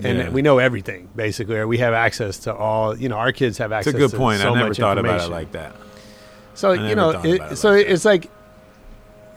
and 0.02 0.18
Yeah. 0.18 0.28
we 0.30 0.42
know 0.42 0.58
everything 0.58 1.08
basically. 1.16 1.56
Or 1.56 1.66
we 1.66 1.78
have 1.78 1.94
access 1.94 2.38
to 2.40 2.54
all. 2.54 2.96
You 2.96 3.08
know, 3.08 3.16
our 3.16 3.32
kids 3.32 3.58
have 3.58 3.72
access. 3.72 3.94
It's 3.94 4.04
a 4.04 4.08
good 4.08 4.16
point. 4.16 4.40
So 4.40 4.54
I 4.54 4.58
never 4.58 4.74
thought 4.74 4.98
about 4.98 5.20
it 5.22 5.30
like 5.30 5.52
that. 5.52 5.74
So 6.54 6.72
you 6.72 6.94
know, 6.94 7.10
it, 7.22 7.40
it 7.40 7.56
so 7.56 7.70
like 7.72 7.86
it's 7.86 8.04
like 8.04 8.30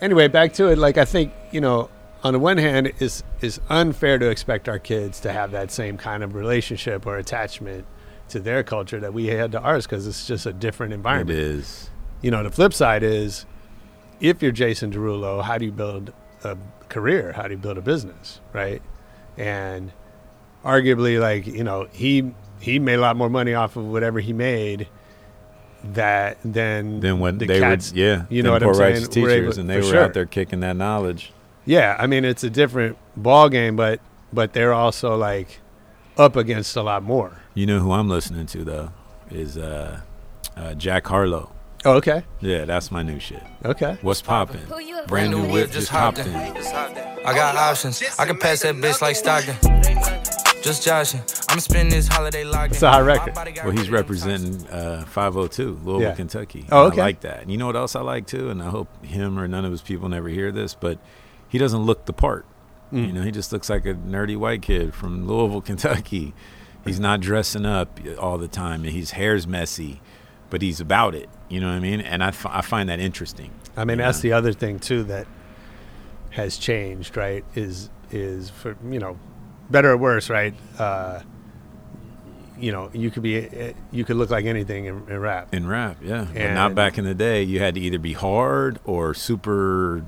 anyway. 0.01 0.27
Back 0.27 0.53
to 0.53 0.67
it. 0.67 0.77
Like 0.77 0.97
I 0.97 1.05
think 1.05 1.33
you 1.51 1.61
know, 1.61 1.89
on 2.23 2.33
the 2.33 2.39
one 2.39 2.57
hand, 2.57 2.91
it's 2.99 3.23
is 3.41 3.59
unfair 3.69 4.17
to 4.19 4.29
expect 4.29 4.67
our 4.69 4.79
kids 4.79 5.19
to 5.21 5.31
have 5.31 5.51
that 5.51 5.71
same 5.71 5.97
kind 5.97 6.23
of 6.23 6.35
relationship 6.35 7.05
or 7.05 7.17
attachment 7.17 7.85
to 8.29 8.39
their 8.39 8.63
culture 8.63 8.99
that 8.99 9.13
we 9.13 9.27
had 9.27 9.51
to 9.51 9.59
ours 9.59 9.85
because 9.85 10.07
it's 10.07 10.25
just 10.25 10.45
a 10.45 10.53
different 10.53 10.93
environment. 10.93 11.37
is. 11.37 11.89
You 12.21 12.31
know, 12.31 12.43
the 12.43 12.51
flip 12.51 12.73
side 12.73 13.03
is 13.03 13.45
if 14.19 14.41
you're 14.41 14.51
Jason 14.51 14.91
Derulo, 14.91 15.43
how 15.43 15.57
do 15.57 15.65
you 15.65 15.71
build 15.71 16.13
a 16.43 16.55
career? 16.87 17.33
How 17.33 17.43
do 17.43 17.51
you 17.51 17.57
build 17.57 17.77
a 17.77 17.81
business, 17.81 18.39
right? 18.53 18.81
And 19.37 19.91
arguably, 20.63 21.19
like 21.19 21.45
you 21.47 21.63
know, 21.63 21.87
he 21.91 22.31
he 22.59 22.79
made 22.79 22.95
a 22.95 23.01
lot 23.01 23.15
more 23.15 23.29
money 23.29 23.53
off 23.53 23.75
of 23.75 23.85
whatever 23.85 24.19
he 24.19 24.33
made 24.33 24.87
that 25.83 26.37
than 26.45 26.99
Then 26.99 27.19
when 27.19 27.37
the 27.39 27.45
they 27.47 27.59
cats, 27.59 27.91
were, 27.91 27.97
yeah, 27.97 28.25
you 28.29 28.43
know 28.43 28.51
what 28.51 28.61
poor 28.61 28.71
I'm 28.71 28.75
saying? 28.75 28.93
righteous 28.93 29.07
were 29.07 29.13
teachers, 29.13 29.33
able- 29.57 29.59
and 29.61 29.69
they 29.69 29.79
for 29.81 29.85
were 29.87 29.91
sure. 29.93 30.03
out 30.03 30.13
there 30.13 30.25
kicking 30.25 30.59
that 30.59 30.75
knowledge. 30.75 31.33
Yeah, 31.65 31.95
I 31.99 32.07
mean 32.07 32.25
it's 32.25 32.43
a 32.43 32.49
different 32.49 32.97
ball 33.17 33.49
game, 33.49 33.75
but 33.75 33.99
but 34.33 34.53
they're 34.53 34.73
also 34.73 35.15
like 35.15 35.59
up 36.17 36.35
against 36.35 36.75
a 36.75 36.83
lot 36.83 37.03
more. 37.03 37.37
You 37.53 37.65
know 37.65 37.79
who 37.79 37.91
I'm 37.91 38.09
listening 38.09 38.45
to 38.47 38.63
though 38.63 38.89
is 39.31 39.57
uh, 39.57 40.01
uh, 40.55 40.73
Jack 40.75 41.07
Harlow. 41.07 41.51
Oh, 41.83 41.93
okay, 41.93 42.23
Yeah, 42.41 42.65
that's 42.65 42.91
my 42.91 43.01
new 43.01 43.19
shit. 43.19 43.41
okay. 43.65 43.97
What's 44.03 44.21
popping? 44.21 44.61
Brand 45.07 45.31
new 45.31 45.51
whip 45.51 45.71
just 45.71 45.89
hopped 45.89 46.19
in. 46.19 46.29
I 46.35 47.33
got 47.33 47.55
options. 47.55 48.03
I 48.19 48.25
can 48.27 48.37
pass 48.37 48.61
that 48.61 48.75
bitch 48.75 49.01
like 49.01 49.15
Stockton. 49.15 49.55
Just 50.61 50.83
joshing. 50.85 51.21
I'm 51.49 51.59
spending 51.59 51.89
this 51.89 52.07
holiday 52.07 52.43
locked 52.43 52.73
It's 52.73 52.83
a 52.83 52.91
high 52.91 52.99
record. 53.01 53.35
Well, 53.63 53.71
he's 53.71 53.89
representing 53.89 54.67
uh, 54.69 55.05
502, 55.07 55.79
Louisville, 55.83 56.01
Yeah. 56.01 56.13
Kentucky. 56.15 56.65
Oh, 56.71 56.87
okay. 56.87 57.01
I 57.01 57.05
like 57.05 57.21
that. 57.21 57.49
You 57.49 57.57
know 57.57 57.65
what 57.65 57.75
else 57.75 57.95
I 57.95 58.01
like 58.01 58.27
too? 58.27 58.49
And 58.49 58.61
I 58.61 58.69
hope 58.69 59.03
him 59.03 59.39
or 59.39 59.47
none 59.47 59.65
of 59.65 59.71
his 59.71 59.81
people 59.81 60.07
never 60.07 60.29
hear 60.29 60.51
this, 60.51 60.75
but 60.75 60.99
he 61.49 61.57
doesn't 61.57 61.81
look 61.81 62.05
the 62.05 62.13
part. 62.13 62.45
Mm. 62.93 63.07
You 63.07 63.13
know, 63.13 63.21
he 63.23 63.31
just 63.31 63.51
looks 63.51 63.69
like 63.69 63.85
a 63.85 63.95
nerdy 63.95 64.37
white 64.37 64.61
kid 64.61 64.93
from 64.93 65.27
Louisville, 65.27 65.61
Kentucky. 65.71 66.33
He's 66.85 66.99
not 66.99 67.19
dressing 67.21 67.65
up 67.65 67.99
all 68.19 68.37
the 68.37 68.47
time. 68.47 68.83
and 68.83 68.91
His 68.93 69.11
hair's 69.11 69.47
messy, 69.47 70.01
but 70.49 70.61
he's 70.61 70.79
about 70.79 71.15
it. 71.15 71.29
You 71.49 71.59
know 71.59 71.67
what 71.67 71.75
I 71.75 71.79
mean? 71.79 72.01
And 72.01 72.23
I, 72.23 72.29
f- 72.29 72.45
I 72.47 72.61
find 72.61 72.87
that 72.89 72.99
interesting. 72.99 73.51
I 73.77 73.85
mean 73.85 73.97
that's 73.99 74.17
know? 74.19 74.21
the 74.29 74.33
other 74.33 74.51
thing 74.53 74.79
too 74.79 75.03
that 75.03 75.25
has 76.31 76.57
changed, 76.57 77.15
right? 77.17 77.45
Is 77.55 77.89
is 78.11 78.49
for 78.49 78.75
you 78.89 78.99
know 78.99 79.17
better 79.71 79.91
or 79.91 79.97
worse, 79.97 80.29
right? 80.29 80.53
Uh, 80.77 81.21
you 82.59 82.71
know, 82.71 82.89
you 82.93 83.09
could 83.09 83.23
be 83.23 83.47
uh, 83.47 83.73
you 83.91 84.05
could 84.05 84.17
look 84.17 84.29
like 84.29 84.45
anything 84.45 84.85
in, 84.85 85.03
in 85.09 85.19
rap. 85.19 85.53
in 85.53 85.67
rap, 85.67 85.97
yeah. 86.03 86.27
But 86.31 86.53
not 86.53 86.75
back 86.75 86.97
in 86.97 87.05
the 87.05 87.15
day. 87.15 87.41
You 87.43 87.59
had 87.59 87.73
to 87.75 87.81
either 87.81 87.97
be 87.99 88.13
hard 88.13 88.79
or 88.85 89.13
super 89.13 90.05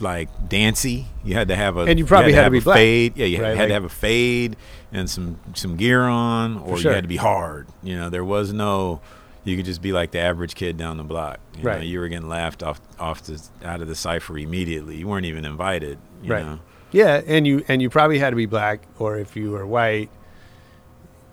like 0.00 0.28
dancey. 0.48 1.06
You 1.24 1.34
had 1.34 1.48
to 1.48 1.56
have 1.56 1.76
a 1.76 1.80
And 1.80 1.98
you 1.98 2.06
probably 2.06 2.32
had 2.32 2.38
to 2.38 2.42
have 2.44 2.52
be 2.52 2.60
black, 2.60 2.76
fade. 2.76 3.16
Yeah, 3.16 3.26
you 3.26 3.42
right? 3.42 3.50
had 3.50 3.58
Like- 3.58 3.68
to 3.68 3.74
have 3.74 3.84
a 3.84 3.88
fade 3.90 4.56
and 4.92 5.10
some 5.10 5.38
some 5.54 5.76
gear 5.76 6.02
on, 6.02 6.58
or 6.58 6.78
sure. 6.78 6.92
you 6.92 6.94
had 6.94 7.04
to 7.04 7.08
be 7.08 7.16
hard. 7.16 7.66
You 7.82 7.96
know, 7.96 8.08
there 8.10 8.24
was 8.24 8.52
no. 8.52 9.00
You 9.44 9.54
could 9.56 9.64
just 9.66 9.80
be 9.82 9.92
like 9.92 10.10
the 10.10 10.18
average 10.18 10.54
kid 10.56 10.76
down 10.76 10.96
the 10.96 11.04
block. 11.04 11.38
You 11.56 11.62
know, 11.62 11.70
Right. 11.70 11.82
you 11.86 12.00
were 12.00 12.08
getting 12.08 12.28
laughed 12.28 12.62
off 12.64 12.80
off 12.98 13.22
the, 13.22 13.40
out 13.64 13.80
of 13.82 13.86
the 13.86 13.94
cipher 13.94 14.36
immediately. 14.38 14.96
You 14.96 15.06
weren't 15.08 15.26
even 15.26 15.44
invited. 15.44 15.98
You 16.22 16.32
Right. 16.32 16.44
Know? 16.44 16.58
Yeah, 16.96 17.20
and 17.26 17.46
you 17.46 17.62
and 17.68 17.82
you 17.82 17.90
probably 17.90 18.18
had 18.18 18.30
to 18.30 18.36
be 18.36 18.46
black, 18.46 18.80
or 18.98 19.18
if 19.18 19.36
you 19.36 19.50
were 19.50 19.66
white, 19.66 20.08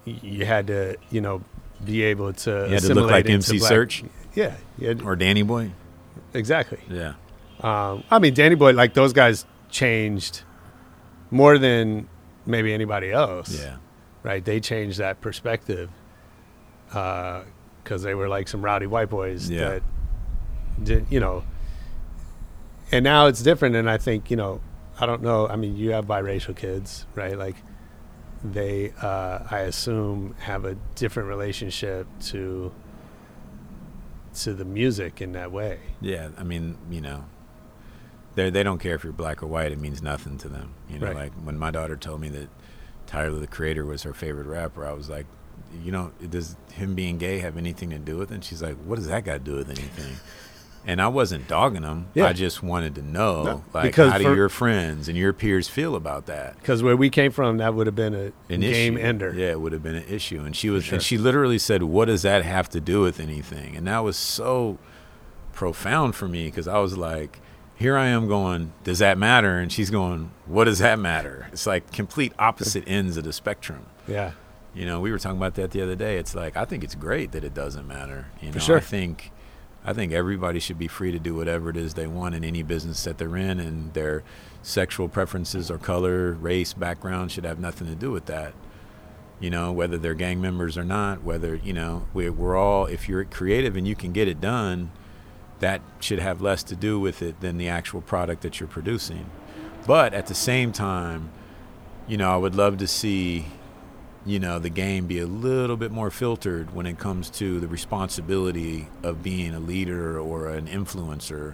you 0.03 0.46
had 0.46 0.67
to 0.67 0.98
you 1.10 1.22
know 1.22 1.41
be 1.86 2.03
able 2.03 2.34
to. 2.34 2.65
You 2.67 2.74
had 2.74 2.82
to 2.84 2.93
look 2.93 3.10
like 3.10 3.29
MC 3.29 3.60
black- 3.60 3.72
Serch 3.72 4.10
Yeah, 4.36 4.55
or 5.05 5.15
Danny 5.15 5.41
Boy. 5.43 5.72
exactly. 6.34 6.79
Yeah. 6.89 7.13
Um, 7.62 8.03
I 8.12 8.20
mean, 8.20 8.34
Danny 8.34 8.55
Boy, 8.55 8.74
like 8.74 8.93
those 8.93 9.13
guys 9.13 9.46
changed 9.70 10.41
more 11.32 11.58
than 11.58 12.10
maybe 12.46 12.74
anybody 12.74 13.10
else. 13.12 13.58
Yeah. 13.58 13.77
right? 14.22 14.43
They 14.43 14.60
changed 14.60 14.98
that 15.00 15.22
perspective 15.22 15.89
because 16.88 18.03
they 18.03 18.13
were 18.15 18.27
like 18.27 18.48
some 18.50 18.62
rowdy 18.62 18.88
white 18.88 19.10
boys 19.10 19.50
Yeah. 19.50 19.70
that 19.70 19.84
did, 20.84 21.05
you 21.10 21.20
know. 21.22 21.43
And 22.91 23.03
now 23.03 23.27
it's 23.27 23.41
different, 23.41 23.75
and 23.77 23.89
I 23.89 23.98
think 23.98 24.29
you 24.29 24.36
know, 24.38 24.60
I 25.00 25.05
don't 25.05 25.21
know. 25.21 25.47
I 25.47 25.55
mean, 25.55 25.75
you 25.75 25.91
have 25.91 26.05
biracial 26.05 26.55
kids, 26.55 27.05
right? 27.15 27.38
Like 27.38 27.55
they, 28.43 28.93
uh, 29.01 29.39
I 29.50 29.59
assume, 29.62 30.35
have 30.39 30.65
a 30.65 30.75
different 30.95 31.29
relationship 31.29 32.07
to 32.27 32.71
to 34.35 34.53
the 34.53 34.65
music 34.65 35.21
in 35.21 35.33
that 35.33 35.51
way. 35.51 35.79
Yeah, 36.01 36.29
I 36.38 36.43
mean, 36.43 36.77
you 36.89 37.01
know, 37.01 37.25
they 38.35 38.50
they 38.50 38.63
don't 38.63 38.79
care 38.79 38.95
if 38.95 39.03
you're 39.03 39.13
black 39.13 39.43
or 39.43 39.47
white. 39.47 39.71
It 39.71 39.79
means 39.79 40.01
nothing 40.01 40.38
to 40.39 40.50
them. 40.50 40.73
You 40.89 41.00
know, 41.00 41.07
Right. 41.07 41.15
like 41.15 41.33
when 41.33 41.57
my 41.57 41.71
daughter 41.71 41.95
told 41.95 42.21
me 42.21 42.29
that 42.29 42.50
Tyler 43.07 43.39
the 43.39 43.47
Creator 43.47 43.85
was 43.85 44.03
her 44.03 44.13
favorite 44.13 44.47
rapper, 44.47 44.85
I 44.85 44.93
was 44.93 45.09
like, 45.09 45.25
you 45.83 45.91
know, 45.91 46.12
does 46.29 46.55
him 46.71 46.95
being 46.95 47.17
gay 47.17 47.39
have 47.39 47.57
anything 47.57 47.89
to 47.91 48.00
do 48.00 48.17
with 48.17 48.31
it? 48.31 48.35
And 48.35 48.43
she's 48.43 48.62
like, 48.62 48.75
what 48.77 48.95
does 48.97 49.07
that 49.07 49.23
got 49.23 49.33
to 49.33 49.39
do 49.39 49.55
with 49.55 49.69
anything? 49.69 50.15
And 50.86 51.02
I 51.02 51.08
wasn't 51.08 51.48
dogging 51.48 51.84
them. 51.84 52.08
Yeah. 52.13 52.25
I 52.25 52.34
just 52.34 52.62
wanted 52.62 52.96
to 52.96 53.02
know, 53.02 53.44
No, 53.44 53.63
like, 53.74 53.84
because 53.86 54.12
how 54.12 54.18
do 54.18 54.25
for- 54.25 54.36
your 54.36 54.50
friends 54.50 55.08
and 55.08 55.18
your 55.18 55.32
peers 55.32 55.70
feel 55.70 55.96
about 55.96 56.25
that? 56.25 56.58
Because 56.58 56.84
where 56.84 56.98
we 56.98 57.10
came 57.10 57.32
from, 57.32 57.58
that 57.58 57.74
would 57.74 57.88
have 57.88 57.96
been 57.96 58.13
a 58.13 58.34
An 58.54 58.60
game 58.62 58.98
issue. 58.98 59.06
ender. 59.06 59.34
Yeah, 59.34 59.52
it 59.52 59.62
would 59.62 59.72
have 59.72 59.82
been 59.82 59.96
an 59.96 60.04
issue. 60.10 60.42
And 60.44 60.54
she 60.56 60.70
was, 60.70 60.84
sure. 60.84 60.96
and 60.96 61.02
she 61.04 61.18
literally 61.18 61.58
said, 61.58 61.84
"What 61.84 62.06
does 62.06 62.22
that 62.24 62.44
have 62.44 62.68
to 62.72 62.82
do 62.82 63.00
with 63.02 63.20
anything?" 63.22 63.78
And 63.78 63.88
that 63.88 64.00
was 64.00 64.18
so 64.18 64.78
profound 65.54 66.16
for 66.16 66.28
me 66.28 66.46
because 66.46 66.68
I 66.68 66.80
was 66.80 66.98
like, 66.98 67.40
"Here 67.75 67.98
I 67.98 68.08
am 68.08 68.28
going, 68.28 68.74
does 68.84 69.00
that 69.00 69.18
matter?" 69.18 69.60
And 69.60 69.72
she's 69.72 69.90
going, 69.90 70.32
"What 70.46 70.66
does 70.66 70.80
that 70.80 71.00
matter?" 71.00 71.48
It's 71.52 71.68
like 71.68 71.92
complete 71.92 72.34
opposite 72.40 72.84
ends 72.88 73.18
of 73.18 73.24
the 73.24 73.34
spectrum. 73.34 73.86
Yeah. 74.08 74.32
You 74.74 74.86
know, 74.88 75.00
we 75.00 75.12
were 75.12 75.20
talking 75.20 75.38
about 75.38 75.54
that 75.56 75.72
the 75.72 75.82
other 75.82 75.96
day. 75.96 76.18
It's 76.18 76.34
like 76.34 76.58
I 76.58 76.66
think 76.66 76.84
it's 76.84 76.96
great 76.96 77.32
that 77.34 77.44
it 77.44 77.54
doesn't 77.54 77.88
matter. 77.88 78.28
You 78.42 78.52
know, 78.52 78.58
sure. 78.60 78.78
I 78.78 78.82
think 78.82 79.32
I 79.86 79.94
think 79.94 80.13
everybody 80.13 80.60
should 80.60 80.80
be 80.80 80.88
free 80.88 81.12
to 81.12 81.20
do 81.20 81.36
whatever 81.36 81.70
it 81.70 81.78
is 81.78 81.94
they 81.94 82.08
want 82.08 82.36
in 82.36 82.44
any 82.44 82.63
business 82.63 83.04
that 83.04 83.18
they're 83.18 83.36
in, 83.36 83.60
and 83.60 83.94
their 83.94 84.24
sexual 84.62 85.10
preferences 85.10 85.70
or 85.70 85.78
color, 85.78 86.34
race, 86.34 86.74
background 86.74 87.32
should 87.32 87.44
have 87.44 87.60
nothing 87.60 87.88
to 87.88 87.96
do 87.96 88.12
with 88.12 88.25
that. 88.28 88.54
You 89.40 89.50
know, 89.50 89.74
whether 89.74 89.98
they're 89.98 90.13
gang 90.13 90.40
members 90.40 90.78
or 90.78 90.86
not, 90.86 91.24
whether 91.24 91.56
you 91.56 91.74
know 91.74 92.08
we're, 92.13 92.32
we're 92.32 92.56
all 92.56 92.86
if 92.86 93.10
you're 93.10 93.25
creative 93.25 93.75
and 93.75 93.88
you 93.88 93.96
can 93.96 94.13
get 94.13 94.28
it 94.28 94.40
done, 94.40 94.92
that 95.60 95.82
should 96.00 96.20
have 96.20 96.42
less 96.42 96.63
to 96.63 96.75
do 96.75 97.00
with 97.00 97.22
it 97.22 97.42
than 97.42 97.58
the 97.58 97.68
actual 97.68 98.02
product 98.02 98.42
that 98.42 98.60
you're 98.60 98.68
producing. 98.68 99.30
But 99.86 100.13
at 100.13 100.28
the 100.28 100.36
same 100.36 100.72
time, 100.72 101.32
you 102.08 102.18
know, 102.18 102.32
I 102.32 102.38
would 102.38 102.56
love 102.56 102.78
to 102.78 102.88
see, 102.88 103.46
you 104.25 104.39
know, 104.39 104.60
the 104.60 104.70
game 104.70 105.06
be 105.08 105.20
a 105.20 105.25
little 105.25 105.75
bit 105.77 105.92
more 105.92 106.10
filtered 106.10 106.74
when 106.74 106.86
it 106.86 106.98
comes 106.98 107.30
to 107.32 107.60
the 107.60 107.68
responsibility 107.68 108.88
of 109.03 109.22
being 109.22 109.53
a 109.53 109.60
leader 109.60 110.20
or 110.20 110.50
an 110.50 110.68
influencer 110.68 111.53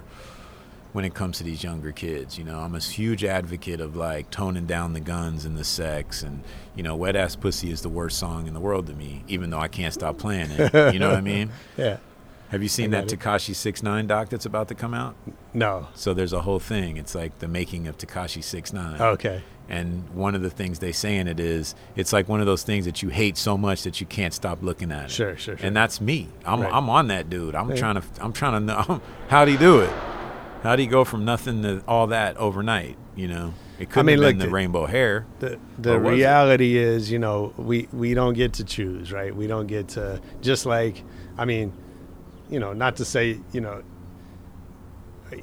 when 0.92 1.06
it 1.06 1.14
comes 1.14 1.38
to 1.38 1.44
these 1.44 1.64
younger 1.64 1.92
kids. 1.92 2.38
You 2.38 2.44
know, 2.44 2.60
I'm 2.60 2.76
a 2.76 2.80
huge 2.80 3.24
advocate 3.24 3.80
of 3.80 3.96
like 3.96 4.30
toning 4.32 4.66
down 4.66 4.94
the 4.94 5.00
guns 5.00 5.46
and 5.46 5.58
the 5.58 5.64
sex 5.64 6.24
and, 6.24 6.44
you 6.76 6.84
know, 6.84 6.96
Wet 6.96 7.16
Ass 7.16 7.36
Pussy 7.36 7.72
is 7.72 7.82
the 7.82 7.90
worst 7.90 8.18
song 8.20 8.48
in 8.48 8.54
the 8.54 8.60
world 8.60 8.88
to 8.88 8.94
me, 8.94 9.24
even 9.28 9.50
though 9.50 9.60
I 9.60 9.68
can't 9.68 9.94
stop 9.94 10.18
playing 10.18 10.50
it. 10.52 10.94
You 10.94 11.00
know 11.00 11.10
what 11.10 11.18
I 11.18 11.22
mean? 11.22 11.52
Yeah. 11.78 11.98
Have 12.50 12.64
you 12.64 12.68
seen 12.68 12.90
that. 12.92 13.06
Tekashi 13.06 13.54
Six 13.54 13.84
Nine 13.84 14.08
doc 14.08 14.30
that's 14.30 14.48
about 14.48 14.70
to 14.70 14.76
come 14.76 14.96
out? 14.96 15.16
No. 15.54 15.88
So 15.94 16.16
there's 16.16 16.34
a 16.34 16.42
whole 16.42 16.58
thing. 16.58 16.98
It's 16.98 17.14
like 17.14 17.38
the 17.38 17.48
making 17.48 17.88
of 17.88 17.96
Tekashi 18.00 18.44
Six 18.44 18.74
Nine. 18.74 19.00
Okay. 19.00 19.44
And 19.70 20.10
one 20.16 20.34
of 20.34 20.42
the 20.42 20.50
things 20.50 20.80
they 20.80 20.92
say 20.92 21.16
in 21.18 21.28
it 21.28 21.40
is, 21.40 21.76
it's 21.96 22.12
like 22.12 22.28
one 22.28 22.40
of 22.40 22.48
those 22.48 22.64
things 22.64 22.86
that 22.86 23.04
you 23.04 23.10
hate 23.10 23.38
so 23.38 23.56
much 23.56 23.84
that 23.84 24.02
you 24.02 24.08
can't 24.08 24.34
stop 24.34 24.64
looking 24.64 24.92
at 24.92 25.06
it. 25.06 25.12
Sure, 25.12 25.38
sure, 25.38 25.56
sure. 25.58 25.66
And 25.68 25.76
that's 25.76 26.02
me. 26.02 26.28
I'm 26.44 26.62
Right. 26.62 26.74
I'm 26.74 26.90
on 26.90 27.08
that 27.10 27.30
dude. 27.30 27.54
I'm 27.54 27.70
Yeah. 27.70 27.76
trying 27.76 27.96
to 27.96 28.04
I'm 28.20 28.34
trying 28.34 28.54
to 28.54 28.60
know 28.60 29.02
how'd 29.30 29.48
he 29.48 29.58
do 29.58 29.80
it? 29.82 29.92
How'd 30.64 30.80
he 30.80 30.88
go 30.88 31.06
from 31.06 31.24
nothing 31.24 31.62
to 31.62 31.84
all 31.88 32.08
that 32.08 32.36
overnight? 32.38 32.98
You 33.16 33.28
know, 33.28 33.54
it 33.80 33.90
could 33.92 34.06
mean, 34.08 34.18
have 34.22 34.28
been 34.32 34.40
the 34.40 34.46
the- 34.46 34.52
rainbow 34.52 34.86
hair. 34.88 35.26
The 35.40 35.60
the 35.78 36.00
was 36.00 36.14
it? 36.14 36.16
reality 36.16 36.76
is, 36.78 37.12
you 37.12 37.20
know, 37.20 37.54
we 37.56 37.88
we 37.94 38.14
don't 38.16 38.34
get 38.34 38.54
to 38.54 38.64
choose, 38.64 39.12
right? 39.14 39.36
We 39.36 39.46
don't 39.46 39.68
get 39.68 39.90
to 39.90 40.20
just 40.42 40.66
like 40.66 41.04
I 41.38 41.46
mean, 41.46 41.74
you 42.50 42.60
know, 42.60 42.74
not 42.74 42.96
to 42.96 43.06
say, 43.06 43.40
you 43.54 43.62
know, 43.62 43.84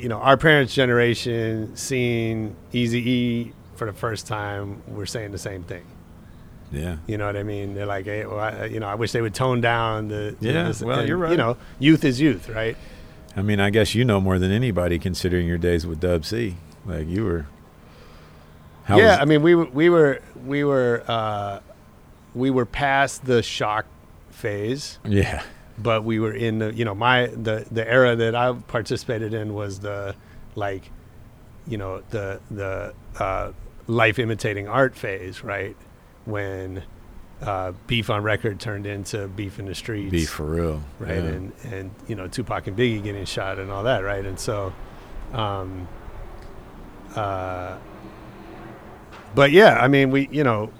you 0.00 0.08
know, 0.08 0.18
our 0.18 0.36
parents' 0.36 0.74
generation 0.74 1.76
seeing 1.76 2.56
Easy 2.72 3.08
E 3.10 3.52
for 3.76 3.86
the 3.86 3.92
first 3.92 4.26
time, 4.26 4.82
we're 4.88 5.06
saying 5.06 5.32
the 5.32 5.38
same 5.38 5.62
thing. 5.62 5.84
Yeah. 6.72 6.96
You 7.06 7.16
know 7.18 7.26
what 7.26 7.36
I 7.36 7.42
mean? 7.42 7.74
They're 7.74 7.86
like, 7.86 8.06
hey, 8.06 8.26
well, 8.26 8.40
I, 8.40 8.64
you 8.66 8.80
know, 8.80 8.88
I 8.88 8.96
wish 8.96 9.12
they 9.12 9.20
would 9.20 9.34
tone 9.34 9.60
down 9.60 10.08
the. 10.08 10.36
Yeah, 10.40 10.64
this- 10.64 10.82
well, 10.82 11.00
and, 11.00 11.08
you're 11.08 11.16
right. 11.16 11.30
You 11.30 11.36
know, 11.36 11.56
youth 11.78 12.04
is 12.04 12.20
youth, 12.20 12.48
right? 12.48 12.76
I 13.36 13.42
mean, 13.42 13.60
I 13.60 13.70
guess 13.70 13.94
you 13.94 14.04
know 14.04 14.20
more 14.20 14.38
than 14.38 14.50
anybody 14.50 14.98
considering 14.98 15.46
your 15.46 15.58
days 15.58 15.86
with 15.86 16.00
Dub 16.00 16.24
C. 16.24 16.56
Like 16.84 17.06
you 17.06 17.24
were. 17.24 17.46
How 18.84 18.98
yeah, 18.98 19.10
was- 19.12 19.18
I 19.20 19.24
mean, 19.26 19.42
we 19.42 19.54
were 19.54 19.66
we 19.66 19.88
were 19.90 20.20
we 20.44 20.64
were 20.64 21.04
uh, 21.06 21.60
we 22.34 22.50
were 22.50 22.66
past 22.66 23.24
the 23.24 23.42
shock 23.42 23.86
phase. 24.30 24.98
yeah. 25.04 25.42
but 25.78 26.04
we 26.04 26.18
were 26.18 26.32
in 26.32 26.58
the 26.58 26.72
you 26.72 26.84
know 26.84 26.94
my 26.94 27.26
the 27.26 27.66
the 27.70 27.86
era 27.86 28.16
that 28.16 28.34
I 28.34 28.52
participated 28.52 29.34
in 29.34 29.54
was 29.54 29.80
the 29.80 30.14
like 30.54 30.90
you 31.68 31.76
know 31.78 32.02
the 32.10 32.40
the 32.50 32.94
uh, 33.18 33.52
life 33.86 34.18
imitating 34.18 34.66
art 34.68 34.96
phase 34.96 35.42
right 35.44 35.76
when 36.24 36.82
uh, 37.42 37.72
beef 37.86 38.08
on 38.10 38.22
record 38.22 38.58
turned 38.58 38.86
into 38.86 39.28
beef 39.28 39.58
in 39.58 39.66
the 39.66 39.74
streets 39.74 40.10
Beef 40.10 40.30
for 40.30 40.44
real. 40.44 40.82
right 40.98 41.16
Yeah. 41.22 41.30
and 41.30 41.52
and 41.64 41.90
you 42.08 42.14
know 42.16 42.26
Tupac 42.28 42.66
and 42.66 42.76
Biggie 42.76 43.02
getting 43.02 43.24
shot 43.26 43.58
and 43.58 43.70
all 43.70 43.84
that 43.84 44.00
right 44.00 44.24
and 44.24 44.38
so 44.40 44.72
um 45.32 45.86
uh 47.14 47.76
but 49.34 49.50
yeah 49.50 49.78
I 49.78 49.88
mean 49.88 50.10
we 50.10 50.28
you 50.30 50.42
know 50.44 50.70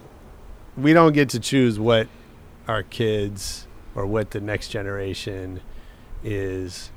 we 0.77 0.93
don't 0.93 1.13
get 1.13 1.29
to 1.31 1.41
choose 1.41 1.79
what 1.79 2.09
our 2.69 2.83
kids 2.83 3.67
or 3.95 4.07
what 4.07 4.31
the 4.33 4.41
next 4.41 4.69
generation 4.69 5.61
is 6.25 6.91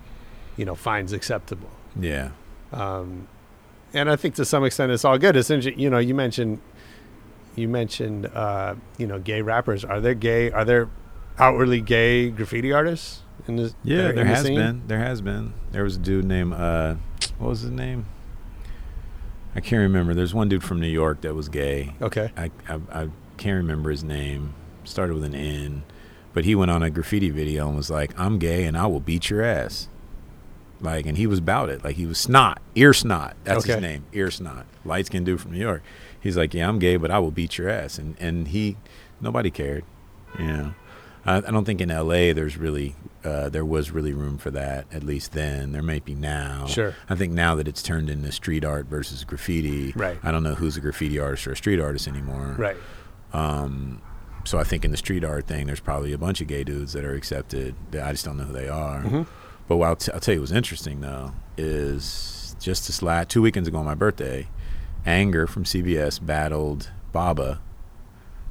you 0.57 0.65
know 0.65 0.75
finds 0.75 1.13
acceptable 1.13 1.69
yeah. 1.99 2.29
um 2.73 3.27
and 3.93 4.09
I 4.09 4.15
think 4.15 4.35
to 4.35 4.45
some 4.45 4.63
extent 4.63 4.91
it's 4.91 5.05
all 5.05 5.17
good 5.17 5.35
it's 5.35 5.49
you 5.49 5.89
know 5.89 5.97
you 5.97 6.13
mentioned 6.15 6.59
you 7.55 7.67
mentioned 7.67 8.25
uh 8.27 8.75
you 8.97 9.07
know 9.07 9.19
gay 9.19 9.41
rappers 9.41 9.83
are 9.83 9.99
there 9.99 10.13
gay 10.13 10.51
are 10.51 10.63
there 10.65 10.89
outwardly 11.37 11.81
gay 11.81 12.29
graffiti 12.29 12.71
artists 12.71 13.21
in 13.47 13.55
this 13.55 13.73
Yeah, 13.83 13.97
there 14.11 14.13
the 14.13 14.25
has 14.25 14.43
been. 14.43 14.83
There 14.87 14.99
has 14.99 15.21
been. 15.21 15.53
There 15.71 15.83
was 15.83 15.95
a 15.95 15.99
dude 15.99 16.25
named 16.25 16.53
uh 16.53 16.95
what 17.37 17.49
was 17.49 17.61
his 17.61 17.71
name? 17.71 18.05
I 19.55 19.61
can't 19.61 19.79
remember. 19.79 20.13
There's 20.13 20.33
one 20.33 20.49
dude 20.49 20.63
from 20.63 20.79
New 20.79 20.87
York 20.87 21.21
that 21.21 21.33
was 21.33 21.49
gay. 21.49 21.95
okay 22.01 22.31
I 22.37 22.51
I, 22.67 22.79
I 22.91 23.09
can't 23.37 23.57
remember 23.57 23.89
his 23.89 24.03
name. 24.03 24.53
Started 24.83 25.15
with 25.15 25.23
an 25.23 25.35
N. 25.35 25.83
But 26.33 26.45
he 26.45 26.53
went 26.53 26.69
on 26.69 26.83
a 26.83 26.89
graffiti 26.91 27.29
video 27.31 27.67
and 27.67 27.75
was 27.75 27.89
like, 27.89 28.17
I'm 28.19 28.37
gay 28.37 28.65
and 28.65 28.77
I 28.77 28.85
will 28.85 28.99
beat 28.99 29.29
your 29.29 29.41
ass. 29.41 29.89
Like 30.81 31.05
and 31.05 31.17
he 31.17 31.27
was 31.27 31.39
about 31.39 31.69
it. 31.69 31.83
Like 31.83 31.95
he 31.97 32.05
was 32.05 32.17
snot. 32.17 32.61
Earsnot. 32.75 33.33
That's 33.43 33.65
Okay. 33.65 33.73
his 33.73 33.81
name. 33.81 34.05
Earsnot. 34.13 34.63
Light 34.85 35.05
skinned 35.07 35.25
dude 35.25 35.41
from 35.41 35.51
New 35.51 35.59
York. 35.59 35.83
He's 36.19 36.37
like, 36.37 36.53
Yeah, 36.53 36.67
I'm 36.69 36.79
gay, 36.79 36.95
but 36.97 37.11
I 37.11 37.19
will 37.19 37.31
beat 37.31 37.57
your 37.57 37.69
ass 37.69 37.97
and, 37.97 38.15
and 38.19 38.47
he 38.49 38.77
nobody 39.21 39.51
cared. 39.51 39.83
You 40.37 40.45
know. 40.47 40.73
I, 41.25 41.37
I 41.37 41.41
don't 41.51 41.65
think 41.65 41.81
in 41.81 41.89
LA 41.89 42.31
there's 42.33 42.55
really 42.57 42.95
uh, 43.25 43.49
there 43.49 43.65
was 43.65 43.91
really 43.91 44.13
room 44.13 44.37
for 44.37 44.51
that 44.51 44.85
at 44.93 45.03
least 45.03 45.33
then. 45.33 45.73
There 45.73 45.83
may 45.83 45.99
be 45.99 46.15
now. 46.15 46.65
Sure. 46.67 46.95
I 47.09 47.15
think 47.15 47.33
now 47.33 47.55
that 47.55 47.67
it's 47.67 47.83
turned 47.83 48.09
into 48.09 48.31
street 48.31 48.63
art 48.63 48.85
versus 48.85 49.25
graffiti. 49.25 49.91
Right. 49.97 50.17
I 50.23 50.31
don't 50.31 50.43
know 50.43 50.55
who's 50.55 50.77
a 50.77 50.81
graffiti 50.81 51.19
artist 51.19 51.45
or 51.45 51.51
a 51.51 51.57
street 51.57 51.81
artist 51.81 52.07
anymore. 52.07 52.55
right 52.57 52.77
Um, 53.33 54.01
so 54.45 54.57
I 54.57 54.63
think 54.63 54.85
in 54.85 54.91
the 54.91 54.97
street 54.97 55.23
art 55.25 55.47
thing, 55.47 55.67
there's 55.67 55.81
probably 55.81 56.13
a 56.13 56.17
bunch 56.17 56.39
of 56.41 56.47
gay 56.47 56.63
dudes 56.63 56.93
that 56.93 57.03
are 57.03 57.13
accepted. 57.13 57.75
That 57.91 58.07
I 58.07 58.11
just 58.13 58.23
don't 58.25 58.37
know 58.37 58.45
who 58.45 58.53
they 58.53 58.69
are. 58.69 59.01
Mm-hmm. 59.03 59.23
But 59.69 59.77
what 59.77 59.87
I'll, 59.87 59.95
t- 59.95 60.11
I'll 60.11 60.19
tell 60.19 60.33
you 60.33 60.41
what's 60.41 60.51
interesting 60.51 60.99
though 60.99 61.31
is 61.57 62.55
just 62.59 62.87
this 62.87 63.01
last 63.01 63.29
two 63.29 63.41
weekends 63.41 63.69
ago 63.69 63.77
on 63.77 63.85
my 63.85 63.95
birthday, 63.95 64.47
Anger 65.05 65.47
from 65.47 65.63
CBS 65.63 66.19
battled 66.25 66.91
Baba. 67.13 67.61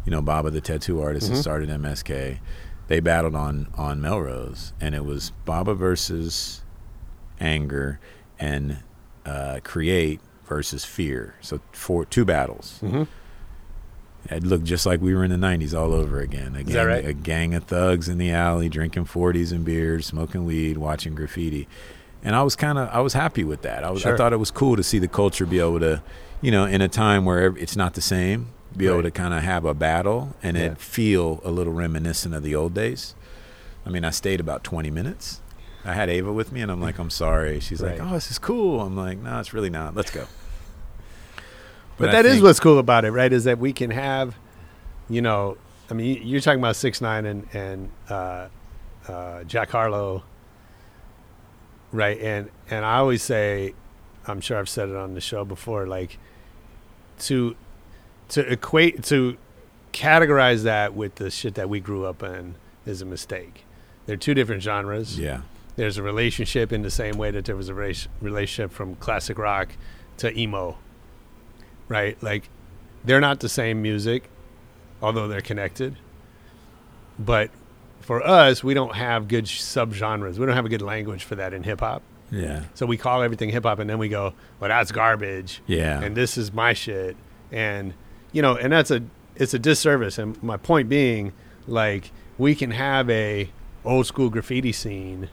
You 0.07 0.13
know 0.13 0.23
Baba, 0.23 0.51
the 0.51 0.63
tattoo 0.63 1.03
artist 1.03 1.27
Mm-hmm. 1.27 1.35
that 1.35 1.43
started 1.43 1.69
MSK. 1.69 2.39
They 2.87 3.01
battled 3.01 3.35
on 3.35 3.69
on 3.77 4.01
Melrose, 4.01 4.73
and 4.81 4.95
it 4.95 5.05
was 5.05 5.33
Baba 5.45 5.75
versus 5.75 6.63
Anger, 7.41 8.01
and 8.39 8.79
uh, 9.27 9.61
Create 9.63 10.21
versus 10.47 10.85
Fear. 10.87 11.35
So 11.43 11.61
four 11.73 12.07
two 12.07 12.25
battles. 12.25 12.79
Mm-hmm. 12.83 13.03
It 14.31 14.43
looked 14.45 14.65
just 14.65 14.85
like 14.85 15.01
we 15.01 15.15
were 15.15 15.25
in 15.25 15.31
the 15.31 15.37
'90s 15.37 15.79
all 15.79 15.93
over 15.95 16.21
again. 16.21 16.55
A 16.57 16.63
gang, 16.63 16.75
that 16.75 16.83
right? 16.83 17.05
A 17.07 17.13
gang 17.15 17.55
of 17.55 17.65
thugs 17.65 18.09
in 18.09 18.19
the 18.19 18.31
alley 18.31 18.69
drinking 18.69 19.07
40s 19.07 19.53
and 19.53 19.65
beers, 19.65 20.07
smoking 20.07 20.45
weed, 20.45 20.77
watching 20.77 21.15
graffiti, 21.15 21.67
and 22.23 22.37
I 22.37 22.43
was 22.43 22.55
kind 22.57 22.79
of 22.79 22.89
I 22.93 23.01
was 23.01 23.15
happy 23.15 23.45
with 23.45 23.63
that. 23.63 23.85
I 23.85 23.91
was 23.91 24.05
I 24.05 24.17
thought 24.17 24.33
it 24.33 24.39
was 24.39 24.51
cool 24.51 24.77
to 24.77 24.83
see 24.83 24.99
the 24.99 25.09
culture 25.09 25.47
be 25.47 25.61
able 25.61 25.81
to, 25.81 26.03
you 26.43 26.51
know, 26.51 26.65
in 26.67 26.83
a 26.83 26.89
time 26.89 27.25
where 27.25 27.47
it's 27.57 27.77
not 27.77 27.95
the 27.95 28.01
same, 28.03 28.49
be 28.77 28.87
able 28.87 29.03
to 29.03 29.11
kind 29.11 29.33
of 29.33 29.43
have 29.43 29.65
a 29.65 29.73
battle 29.73 30.35
and 30.43 30.57
Yeah. 30.57 30.65
it 30.73 30.79
feel 30.79 31.41
a 31.45 31.51
little 31.51 31.73
reminiscent 31.73 32.35
of 32.35 32.43
the 32.43 32.55
old 32.55 32.75
days. 32.75 33.15
I 33.87 33.91
mean, 33.91 34.05
I 34.05 34.11
stayed 34.11 34.41
about 34.41 34.63
20 34.65 34.91
minutes. 34.91 35.41
I 35.85 35.95
had 35.95 36.11
Ava 36.11 36.31
with 36.33 36.53
me, 36.53 36.61
and 36.61 36.71
I'm 36.71 36.83
like, 36.89 36.99
I'm 36.99 37.09
sorry. 37.09 37.61
She's 37.61 37.81
Right. 37.81 37.99
like, 37.99 38.07
Oh, 38.11 38.13
this 38.13 38.31
is 38.31 38.39
cool. 38.39 38.81
I'm 38.83 38.95
like, 38.97 39.17
No, 39.19 39.39
it's 39.41 39.55
really 39.55 39.71
not. 39.71 39.95
Let's 39.95 40.11
go. 40.11 40.27
But, 41.99 42.13
that 42.13 42.27
is 42.27 42.41
what's 42.41 42.61
cool 42.61 42.79
about 42.79 43.05
it, 43.05 43.11
right? 43.11 43.33
Is 43.33 43.45
that 43.45 43.59
we 43.59 43.73
can 43.73 43.91
have, 43.91 44.37
you 45.11 45.21
know, 45.21 45.57
I 45.91 45.95
mean, 45.95 46.07
you- 46.17 46.23
you're 46.23 46.41
talking 46.41 46.61
about 46.61 46.77
six 46.77 47.01
nine 47.01 47.27
and 47.27 47.47
and 47.53 47.91
uh, 48.09 48.49
uh, 49.09 49.45
Jack 49.45 49.71
Harlow, 49.71 50.23
right? 51.93 52.19
And 52.21 52.51
and 52.71 52.85
I 52.85 52.97
always 52.99 53.23
say, 53.23 53.75
I'm 54.27 54.41
sure 54.41 54.59
I've 54.59 54.69
said 54.69 54.89
it 54.89 54.97
on 54.97 55.15
the 55.15 55.21
show 55.21 55.45
before, 55.45 55.87
like 55.87 56.19
to 57.21 57.57
to 58.31 58.53
equate 58.53 59.03
to 59.05 59.37
categorize 59.93 60.63
that 60.65 60.95
with 60.95 61.17
the 61.17 61.31
shit 61.31 61.55
that 61.55 61.69
we 61.69 61.81
grew 61.81 62.05
up 62.05 62.23
in 62.23 62.55
is 62.87 63.01
a 63.03 63.07
mistake. 63.07 63.65
They're 64.07 64.17
two 64.17 64.35
different 64.35 64.63
genres 64.63 65.19
Yeah. 65.19 65.41
there's 65.77 65.97
a 65.99 66.03
relationship 66.03 66.73
in 66.73 66.83
the 66.83 66.91
same 66.91 67.17
way 67.19 67.31
that 67.31 67.45
there 67.47 67.57
was 67.57 67.69
a 67.69 67.73
rela- 67.73 68.07
relationship 68.21 68.71
from 68.71 68.95
classic 68.97 69.39
rock 69.39 69.71
to 70.19 70.37
emo 70.39 70.77
right? 71.89 72.21
Like 72.23 72.49
they're 73.05 73.21
not 73.21 73.41
the 73.41 73.49
same 73.49 73.83
music 73.83 74.29
although 75.01 75.29
they're 75.29 75.41
connected. 75.41 75.97
But 77.19 77.51
for 78.01 78.25
us 78.27 78.63
we 78.65 78.75
don't 78.75 78.95
have 78.95 79.29
good 79.29 79.45
subgenres. 79.45 80.39
We 80.39 80.47
don't 80.47 80.57
have 80.57 80.67
a 80.67 80.71
good 80.71 80.83
language 80.83 81.25
for 81.25 81.35
that 81.37 81.53
in 81.53 81.63
hip 81.63 81.81
hop. 81.81 82.03
Yeah. 82.31 82.65
so 82.75 82.85
we 82.85 82.99
call 82.99 83.23
everything 83.23 83.49
hip 83.49 83.65
hop 83.65 83.79
and 83.79 83.89
then 83.89 83.97
we 83.97 84.09
go 84.09 84.35
well 84.61 84.69
that's 84.69 84.93
garbage. 84.93 85.63
Yeah. 85.67 86.03
and 86.03 86.17
this 86.17 86.37
is 86.37 86.53
my 86.53 86.73
shit. 86.73 87.17
And 87.51 87.95
you 88.33 88.43
know 88.43 88.57
and 88.57 88.73
that's 88.73 88.91
a 88.91 89.03
it's 89.37 89.55
a 89.55 89.59
disservice. 89.59 90.19
And 90.19 90.41
my 90.43 90.57
point 90.57 90.89
being 90.89 91.33
like 91.67 92.11
we 92.37 92.55
can 92.55 92.71
have 92.73 93.09
a 93.11 93.51
old 93.85 94.07
school 94.07 94.29
graffiti 94.29 94.73
scene 94.73 95.29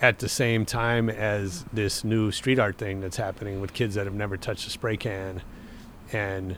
at 0.00 0.20
the 0.20 0.28
same 0.28 0.64
time 0.64 1.10
as 1.10 1.64
this 1.72 2.04
new 2.04 2.30
street 2.30 2.58
art 2.58 2.78
thing 2.78 3.00
that's 3.00 3.16
happening 3.16 3.60
with 3.60 3.72
kids 3.72 3.96
that 3.96 4.06
have 4.06 4.14
never 4.14 4.36
touched 4.36 4.66
a 4.66 4.70
spray 4.70 4.96
can 4.96 5.42
and 6.12 6.56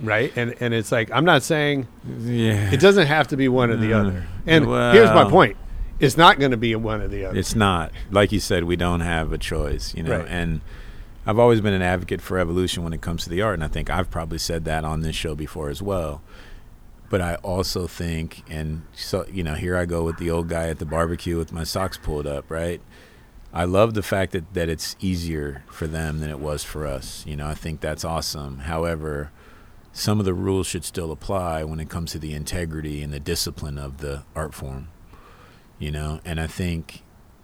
right 0.00 0.32
and 0.36 0.54
and 0.60 0.74
it's 0.74 0.90
like 0.90 1.10
i'm 1.12 1.24
not 1.24 1.42
saying 1.42 1.86
yeah. 2.18 2.72
it 2.72 2.80
doesn't 2.80 3.06
have 3.06 3.28
to 3.28 3.36
be 3.36 3.48
one 3.48 3.70
or 3.70 3.76
the 3.76 3.90
Mm. 3.90 4.00
other 4.00 4.26
and 4.46 4.64
here's 4.94 5.10
my 5.10 5.28
point 5.30 5.56
it's 6.00 6.16
not 6.16 6.40
going 6.40 6.50
to 6.50 6.56
be 6.56 6.74
one 6.74 7.00
or 7.00 7.06
the 7.06 7.26
other 7.26 7.38
It's 7.38 7.54
not. 7.54 7.92
Like 8.10 8.32
you 8.32 8.40
said, 8.40 8.64
we 8.64 8.74
don't 8.74 9.02
have 9.02 9.32
a 9.32 9.38
choice, 9.38 9.94
you 9.94 10.02
know. 10.02 10.18
Right. 10.18 10.26
And 10.28 10.60
I've 11.24 11.38
always 11.38 11.60
been 11.60 11.74
an 11.74 11.82
advocate 11.82 12.20
for 12.20 12.38
evolution 12.38 12.82
when 12.82 12.92
it 12.92 13.00
comes 13.00 13.22
to 13.22 13.30
the 13.30 13.40
art, 13.40 13.54
and 13.54 13.62
I 13.62 13.68
think 13.68 13.88
I've 13.88 14.10
probably 14.10 14.38
said 14.38 14.64
that 14.64 14.84
on 14.84 15.02
this 15.02 15.14
show 15.14 15.36
before 15.36 15.68
as 15.70 15.80
well. 15.80 16.20
But 17.08 17.20
I 17.20 17.36
also 17.36 17.86
think, 17.86 18.42
and 18.50 18.82
so 18.92 19.24
you 19.30 19.44
know, 19.44 19.54
here 19.54 19.76
I 19.76 19.84
go 19.84 20.02
with 20.02 20.16
the 20.16 20.28
old 20.28 20.48
guy 20.48 20.68
at 20.70 20.80
the 20.80 20.86
barbecue 20.86 21.38
with 21.38 21.52
my 21.52 21.62
socks 21.62 21.98
pulled 21.98 22.26
up, 22.26 22.50
right? 22.50 22.80
I 23.52 23.64
love 23.64 23.94
the 23.94 24.02
fact 24.02 24.32
that, 24.32 24.54
that 24.54 24.68
it's 24.68 24.96
easier 25.00 25.62
for 25.68 25.86
them 25.86 26.20
than 26.20 26.30
it 26.30 26.38
was 26.38 26.64
for 26.64 26.86
us. 26.86 27.24
You 27.26 27.36
know, 27.36 27.46
I 27.46 27.54
think 27.54 27.80
that's 27.80 28.04
awesome. 28.04 28.60
However, 28.60 29.30
some 29.92 30.18
of 30.18 30.24
the 30.24 30.34
rules 30.34 30.66
should 30.66 30.84
still 30.84 31.12
apply 31.12 31.62
when 31.64 31.78
it 31.78 31.90
comes 31.90 32.12
to 32.12 32.18
the 32.18 32.32
integrity 32.32 33.02
and 33.02 33.12
the 33.12 33.20
discipline 33.20 33.76
of 33.76 33.98
the 33.98 34.22
art 34.34 34.54
form. 34.54 34.88
You 35.78 35.90
know, 35.90 36.20
and 36.24 36.40
I 36.40 36.46
think 36.46 37.02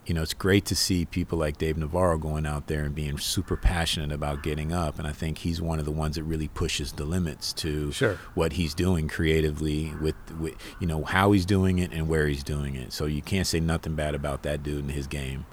you 0.08 0.14
know, 0.14 0.22
it's 0.22 0.32
great 0.32 0.64
to 0.64 0.74
see 0.74 1.04
people 1.04 1.36
like 1.38 1.58
Dave 1.58 1.76
Navarro 1.76 2.16
going 2.16 2.46
out 2.46 2.66
there 2.66 2.82
and 2.82 2.94
being 2.94 3.18
super 3.18 3.58
passionate 3.58 4.10
about 4.10 4.42
getting 4.42 4.72
up. 4.72 4.98
And 4.98 5.06
I 5.06 5.12
think 5.12 5.38
he's 5.38 5.60
one 5.60 5.78
of 5.78 5.84
the 5.84 5.92
ones 5.92 6.16
that 6.16 6.22
really 6.22 6.48
pushes 6.48 6.92
the 6.92 7.04
limits 7.04 7.52
to 7.54 7.92
Sure. 7.92 8.18
what 8.32 8.54
he's 8.54 8.72
doing 8.72 9.06
creatively 9.06 9.92
with, 10.00 10.14
with, 10.40 10.54
you 10.80 10.86
know, 10.86 11.04
how 11.04 11.32
he's 11.32 11.44
doing 11.44 11.78
it 11.78 11.92
and 11.92 12.08
where 12.08 12.26
he's 12.26 12.42
doing 12.42 12.74
it. 12.74 12.94
So 12.94 13.04
you 13.04 13.20
can't 13.20 13.46
say 13.46 13.60
nothing 13.60 13.96
bad 13.96 14.14
about 14.14 14.44
that 14.44 14.62
dude 14.62 14.84
and 14.84 14.92
his 14.92 15.06
game. 15.06 15.44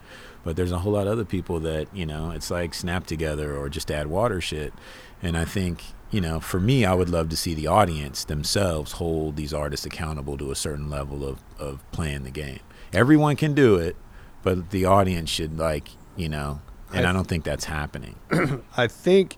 But 0.45 0.55
there's 0.55 0.71
a 0.71 0.79
whole 0.79 0.93
lot 0.93 1.07
of 1.07 1.13
other 1.13 1.25
people 1.25 1.59
that, 1.61 1.87
you 1.93 2.05
know, 2.05 2.31
it's 2.31 2.49
like 2.49 2.73
snap 2.73 3.05
together 3.07 3.57
or 3.57 3.67
just 3.67 3.91
add 3.91 4.07
water 4.07 4.39
shit. 4.39 4.73
And 5.21 5.35
I 5.35 5.43
think, 5.43 5.83
you 6.11 6.21
know, 6.21 6.39
for 6.39 6.59
me, 6.59 6.85
I 6.85 6.93
would 6.93 7.09
love 7.09 7.27
to 7.29 7.35
see 7.35 7.53
the 7.53 7.67
audience 7.67 8.23
themselves 8.23 8.93
hold 8.93 9.35
these 9.35 9.53
artists 9.53 9.85
accountable 9.85 10.37
to 10.37 10.51
a 10.51 10.55
certain 10.55 10.89
level 10.89 11.27
of, 11.27 11.39
of 11.59 11.83
playing 11.91 12.23
the 12.23 12.31
game. 12.31 12.59
Everyone 12.93 13.35
can 13.35 13.53
do 13.53 13.75
it, 13.75 13.97
but 14.43 14.69
the 14.69 14.85
audience 14.85 15.29
should, 15.31 15.57
like, 15.57 15.89
you 16.15 16.29
know, 16.29 16.61
and 16.93 17.05
I- 17.05 17.09
I 17.09 17.13
don't 17.13 17.27
think 17.27 17.43
that's 17.43 17.65
happening. 17.65 18.15
I 18.77 18.87
think 18.87 19.37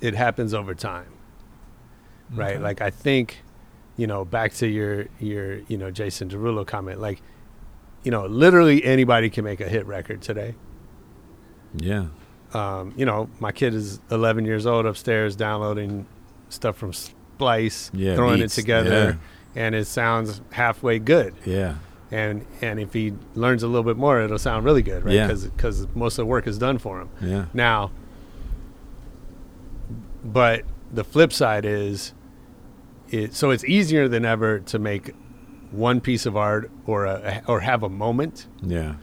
it 0.00 0.14
happens 0.14 0.52
over 0.52 0.74
time, 0.74 1.06
right? 2.34 2.60
Like 2.60 2.80
I 2.80 2.90
think, 2.90 3.38
you 3.96 4.06
know, 4.08 4.24
back 4.24 4.52
to 4.54 4.66
your 4.66 5.06
your 5.20 5.60
you 5.68 5.78
know 5.78 5.90
Jason 5.92 6.28
Derulo 6.28 6.66
comment, 6.66 7.00
like, 7.00 7.22
you 8.04 8.10
know, 8.10 8.26
literally 8.26 8.84
anybody 8.84 9.30
can 9.30 9.44
make 9.44 9.60
a 9.60 9.68
hit 9.68 9.86
record 9.86 10.22
today. 10.22 10.54
Yeah. 11.76 12.06
Um, 12.52 12.92
you 12.96 13.04
know, 13.04 13.28
my 13.40 13.50
kid 13.50 13.74
is 13.74 13.98
11 14.10 14.44
years 14.44 14.66
old 14.66 14.86
upstairs 14.86 15.34
downloading 15.34 16.06
stuff 16.50 16.76
from 16.76 16.92
Splice, 16.92 17.90
Yeah, 17.92 18.14
throwing 18.14 18.40
beats, 18.40 18.56
it 18.56 18.60
together, 18.60 19.18
and 19.56 19.74
it 19.74 19.86
sounds 19.86 20.40
halfway 20.52 21.00
good. 21.00 21.34
Yeah. 21.44 21.76
And 22.12 22.46
and 22.60 22.78
if 22.78 22.92
he 22.92 23.12
learns 23.34 23.64
a 23.64 23.66
little 23.66 23.82
bit 23.82 23.96
more, 23.96 24.20
it'll 24.20 24.38
sound 24.38 24.64
really 24.64 24.82
good, 24.82 25.04
right? 25.04 25.14
Yeah. 25.14 25.26
Because 25.26 25.88
most 25.94 26.12
of 26.14 26.22
the 26.22 26.26
work 26.26 26.46
is 26.46 26.58
done 26.58 26.78
for 26.78 27.00
him. 27.00 27.08
Yeah. 27.20 27.46
Now, 27.52 27.90
but 30.22 30.62
the 30.92 31.02
flip 31.02 31.32
side 31.32 31.64
is, 31.64 32.12
it 33.10 33.34
so 33.34 33.50
it's 33.50 33.64
easier 33.64 34.06
than 34.06 34.24
ever 34.24 34.60
to 34.60 34.78
make 34.78 35.12
one 35.74 36.00
piece 36.00 36.26
of 36.26 36.36
art 36.36 36.70
or 36.86 37.04
a 37.06 37.42
or 37.46 37.60
have 37.60 37.82
a 37.82 37.88
moment. 37.88 38.46
Yeah. 38.62 38.94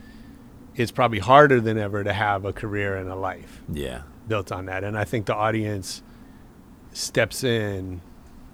It's 0.75 0.91
probably 0.91 1.19
harder 1.19 1.59
than 1.59 1.77
ever 1.77 2.03
to 2.03 2.13
have 2.13 2.45
a 2.45 2.53
career 2.53 2.95
and 2.95 3.09
a 3.09 3.15
life 3.15 3.61
Yeah. 3.71 4.03
built 4.27 4.51
on 4.51 4.65
that. 4.67 4.83
And 4.83 4.97
I 4.97 5.03
think 5.03 5.25
the 5.25 5.35
audience 5.35 6.01
steps 6.93 7.43
in 7.43 8.01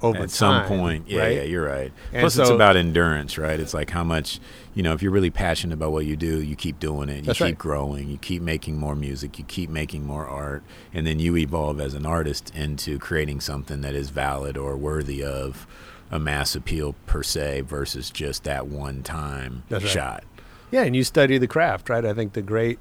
over 0.01 0.19
At 0.23 0.29
some 0.29 0.61
time, 0.61 0.67
point. 0.67 1.09
Yeah, 1.09 1.21
right? 1.21 1.35
yeah, 1.37 1.43
you're 1.43 1.65
right. 1.65 1.91
And 2.13 2.21
Plus, 2.21 2.37
it's 2.37 2.49
about 2.51 2.75
endurance, 2.75 3.37
right? 3.37 3.59
It's 3.59 3.73
like 3.73 3.89
how 3.89 4.03
much, 4.03 4.39
you 4.75 4.83
know, 4.83 4.93
if 4.93 5.01
you're 5.01 5.11
really 5.11 5.31
passionate 5.31 5.73
about 5.73 5.91
what 5.91 6.05
you 6.05 6.15
do, 6.15 6.41
you 6.41 6.55
keep 6.55 6.79
doing 6.79 7.09
it. 7.09 7.25
You 7.25 7.33
keep 7.33 7.41
right. 7.41 7.57
growing. 7.57 8.07
You 8.09 8.17
keep 8.17 8.43
making 8.43 8.77
more 8.77 8.95
music. 8.95 9.39
You 9.39 9.45
keep 9.45 9.71
making 9.71 10.05
more 10.05 10.27
art. 10.27 10.63
And 10.93 11.07
then 11.07 11.17
you 11.19 11.35
evolve 11.37 11.79
as 11.79 11.95
an 11.95 12.05
artist 12.05 12.51
into 12.55 12.99
creating 12.99 13.41
something 13.41 13.81
that 13.81 13.95
is 13.95 14.09
valid 14.11 14.55
or 14.55 14.77
worthy 14.77 15.23
of 15.23 15.65
a 16.11 16.19
mass 16.19 16.55
appeal 16.55 16.95
per 17.05 17.23
se 17.23 17.61
versus 17.61 18.09
just 18.09 18.43
that 18.43 18.67
one 18.67 19.03
time 19.03 19.63
right. 19.69 19.81
shot. 19.81 20.23
Yeah, 20.71 20.83
and 20.83 20.95
you 20.95 21.03
study 21.03 21.37
the 21.37 21.47
craft, 21.47 21.89
right? 21.89 22.05
I 22.05 22.13
think 22.13 22.33
the 22.33 22.41
great, 22.41 22.79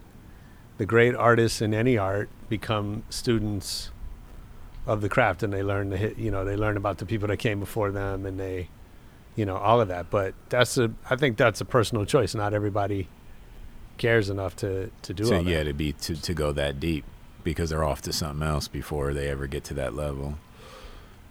the 0.79 0.87
great 0.87 1.15
artists 1.15 1.61
in 1.61 1.75
any 1.75 1.97
art 1.97 2.29
become 2.49 3.05
students 3.11 3.91
of 4.87 5.01
the 5.01 5.09
craft, 5.09 5.43
and 5.43 5.53
they 5.53 5.63
learn 5.63 5.91
the 5.91 5.97
hit. 5.97 6.19
You 6.19 6.31
know, 6.31 6.45
they 6.45 6.57
learn 6.57 6.77
about 6.77 6.99
the 6.99 7.07
people 7.07 7.29
that 7.29 7.39
came 7.39 7.61
before 7.61 7.91
them, 7.91 8.27
and 8.27 8.39
they, 8.39 8.69
you 9.35 9.45
know, 9.45 9.57
all 9.57 9.81
of 9.81 9.89
that. 9.89 10.11
But 10.11 10.35
that's 10.49 10.79
a, 10.79 10.93
I 11.09 11.17
think 11.17 11.37
that's 11.37 11.61
a 11.61 11.65
personal 11.65 12.05
choice. 12.05 12.35
Not 12.35 12.55
everybody 12.55 13.09
cares 13.99 14.31
enough 14.31 14.57
to 14.57 14.91
to 15.03 15.15
do 15.15 15.25
it. 15.25 15.27
So 15.27 15.41
yeah, 15.41 15.65
to 15.65 15.73
be 15.73 15.93
to, 15.93 16.21
to 16.21 16.35
go 16.35 16.53
that 16.53 16.81
deep 16.81 17.05
because 17.45 17.71
they're 17.71 17.85
off 17.85 18.03
to 18.03 18.13
something 18.13 18.47
else 18.47 18.67
before 18.67 19.15
they 19.15 19.29
ever 19.29 19.47
get 19.47 19.65
to 19.65 19.75
that 19.75 19.95
level. 19.95 20.39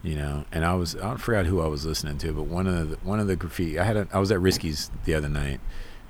You 0.05 0.15
know, 0.15 0.45
and 0.51 0.63
I 0.63 0.75
was 0.75 0.95
I 0.95 0.99
don't 0.99 1.17
forgot 1.17 1.47
who 1.47 1.61
I 1.61 1.67
was 1.67 1.83
listening 1.83 2.19
to, 2.19 2.31
but 2.31 2.43
one 2.43 2.67
of 2.67 2.91
the 2.91 2.97
one 2.97 3.19
of 3.19 3.25
the 3.25 3.35
graffiti 3.35 3.79
I 3.79 3.83
had 3.83 3.97
a, 3.97 4.07
I 4.13 4.19
was 4.19 4.31
at 4.31 4.39
Risky's 4.39 4.91
the 5.05 5.15
other 5.15 5.29
night, 5.29 5.59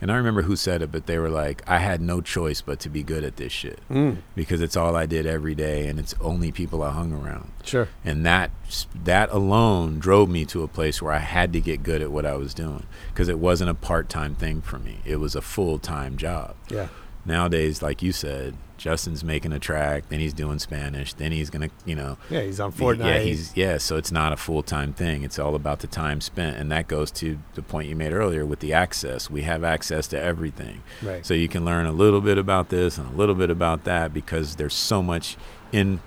and 0.02 0.12
I 0.12 0.18
remember 0.18 0.42
who 0.42 0.58
said 0.58 0.82
it, 0.82 0.92
but 0.92 1.06
they 1.06 1.18
were 1.18 1.30
like, 1.30 1.64
I 1.66 1.78
had 1.78 2.02
no 2.02 2.20
choice 2.20 2.60
but 2.60 2.82
to 2.82 2.90
be 2.90 3.04
good 3.04 3.24
at 3.24 3.38
this 3.38 3.54
shit. 3.54 3.80
Mm, 3.90 4.18
because 4.36 4.60
it's 4.60 4.76
all 4.76 4.98
I 4.98 5.06
did 5.06 5.26
every 5.26 5.56
day, 5.56 5.88
and 5.88 5.98
it's 5.98 6.14
only 6.20 6.52
people 6.52 6.84
I 6.84 6.92
hung 6.92 7.14
around, 7.14 7.54
sure. 7.64 7.88
and 8.04 8.26
that 8.26 8.52
that 8.94 9.30
alone 9.32 10.00
drove 10.00 10.28
me 10.30 10.44
to 10.48 10.64
a 10.64 10.68
place 10.68 11.02
where 11.02 11.14
I 11.14 11.20
had 11.20 11.54
to 11.54 11.62
get 11.62 11.82
good 11.82 12.02
at 12.02 12.12
what 12.12 12.26
I 12.26 12.36
was 12.36 12.54
doing 12.54 12.88
because 13.14 13.30
it 13.30 13.40
wasn't 13.40 13.70
a 13.70 13.76
part 13.76 14.10
time 14.10 14.36
thing 14.36 14.60
for 14.60 14.78
me; 14.78 15.00
it 15.06 15.22
was 15.22 15.36
a 15.36 15.42
full 15.42 15.80
time 15.80 16.18
job. 16.18 16.56
Yeah. 16.68 16.90
Nowadays, 17.26 17.82
like 17.82 18.02
you 18.02 18.12
said, 18.12 18.56
Justin's 18.78 19.24
making 19.24 19.54
a 19.54 19.60
track, 19.60 20.10
then 20.10 20.20
he's 20.20 20.34
doing 20.34 20.60
Spanish, 20.60 21.14
then 21.14 21.32
he's 21.32 21.50
gonna, 21.50 21.70
you 21.86 21.96
know, 21.96 22.18
Yeah, 22.30 22.42
he's 22.42 22.60
on 22.60 22.72
Fortnite. 22.74 23.06
Yeah, 23.06 23.20
he's 23.20 23.56
yeah. 23.56 23.78
So 23.78 23.96
it's 23.96 24.12
not 24.12 24.34
a 24.34 24.38
full 24.38 24.64
time 24.64 24.92
thing. 24.94 25.24
It's 25.24 25.40
all 25.40 25.56
about 25.56 25.80
the 25.80 25.88
time 25.88 26.20
spent, 26.22 26.58
and 26.58 26.70
that 26.72 26.88
goes 26.88 27.10
to 27.12 27.38
the 27.54 27.62
point 27.62 27.88
you 27.88 27.96
made 27.96 28.12
earlier 28.12 28.46
with 28.46 28.60
the 28.60 28.74
access. 28.74 29.30
We 29.30 29.44
have 29.44 29.64
access 29.64 30.08
to 30.08 30.22
everything, 30.22 30.84
Right. 31.02 31.26
so 31.26 31.34
you 31.34 31.48
can 31.48 31.64
learn 31.64 31.86
a 31.86 31.92
little 31.94 32.20
bit 32.22 32.38
about 32.38 32.68
this 32.70 32.98
and 32.98 33.08
a 33.08 33.16
little 33.18 33.36
bit 33.36 33.50
about 33.50 33.86
that 33.86 34.14
because 34.14 34.56
there's 34.58 34.74
so 34.76 35.02
much 35.02 35.38
in. 35.72 36.02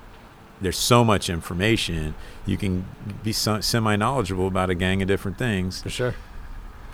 There's 0.60 0.76
so 0.78 1.04
much 1.04 1.30
information. 1.30 2.14
You 2.44 2.56
can 2.56 2.84
be 3.22 3.32
semi 3.32 3.94
knowledgeable 3.96 4.48
about 4.48 4.70
a 4.70 4.74
gang 4.74 5.00
of 5.02 5.08
different 5.08 5.38
things 5.38 5.82
for 5.82 5.88
sure. 5.90 6.14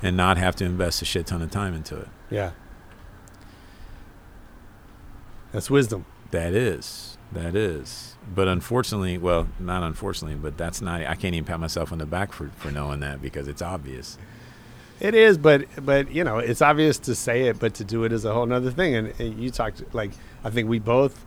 and 0.02 0.16
not 0.16 0.36
have 0.36 0.54
to 0.56 0.64
invest 0.66 1.00
a 1.00 1.04
shit 1.06 1.26
ton 1.26 1.40
of 1.40 1.50
time 1.50 1.74
into 1.74 1.96
it. 1.96 2.08
Yeah. 2.30 2.50
That's 5.54 5.70
wisdom. 5.70 6.04
That 6.32 6.52
is. 6.52 7.16
That 7.30 7.54
is. 7.54 8.16
But 8.34 8.48
unfortunately, 8.48 9.18
well, 9.18 9.46
not 9.60 9.84
unfortunately, 9.84 10.36
but 10.36 10.58
that's 10.58 10.80
not. 10.82 11.00
I 11.02 11.14
can't 11.14 11.34
even 11.34 11.44
pat 11.44 11.60
myself 11.60 11.92
on 11.92 11.98
the 11.98 12.06
back 12.06 12.32
for, 12.32 12.48
for 12.56 12.72
knowing 12.72 12.98
that 13.00 13.22
because 13.22 13.46
it's 13.46 13.62
obvious. 13.62 14.18
It 14.98 15.14
is, 15.14 15.38
but 15.38 15.66
but 15.84 16.10
you 16.10 16.24
know, 16.24 16.38
it's 16.38 16.60
obvious 16.60 16.98
to 17.00 17.14
say 17.14 17.42
it, 17.42 17.60
but 17.60 17.74
to 17.74 17.84
do 17.84 18.02
it 18.02 18.12
is 18.12 18.24
a 18.24 18.32
whole 18.34 18.52
other 18.52 18.72
thing. 18.72 18.96
And, 18.96 19.20
and 19.20 19.38
you 19.38 19.50
talked 19.50 19.94
like 19.94 20.10
I 20.42 20.50
think 20.50 20.68
we 20.68 20.80
both 20.80 21.24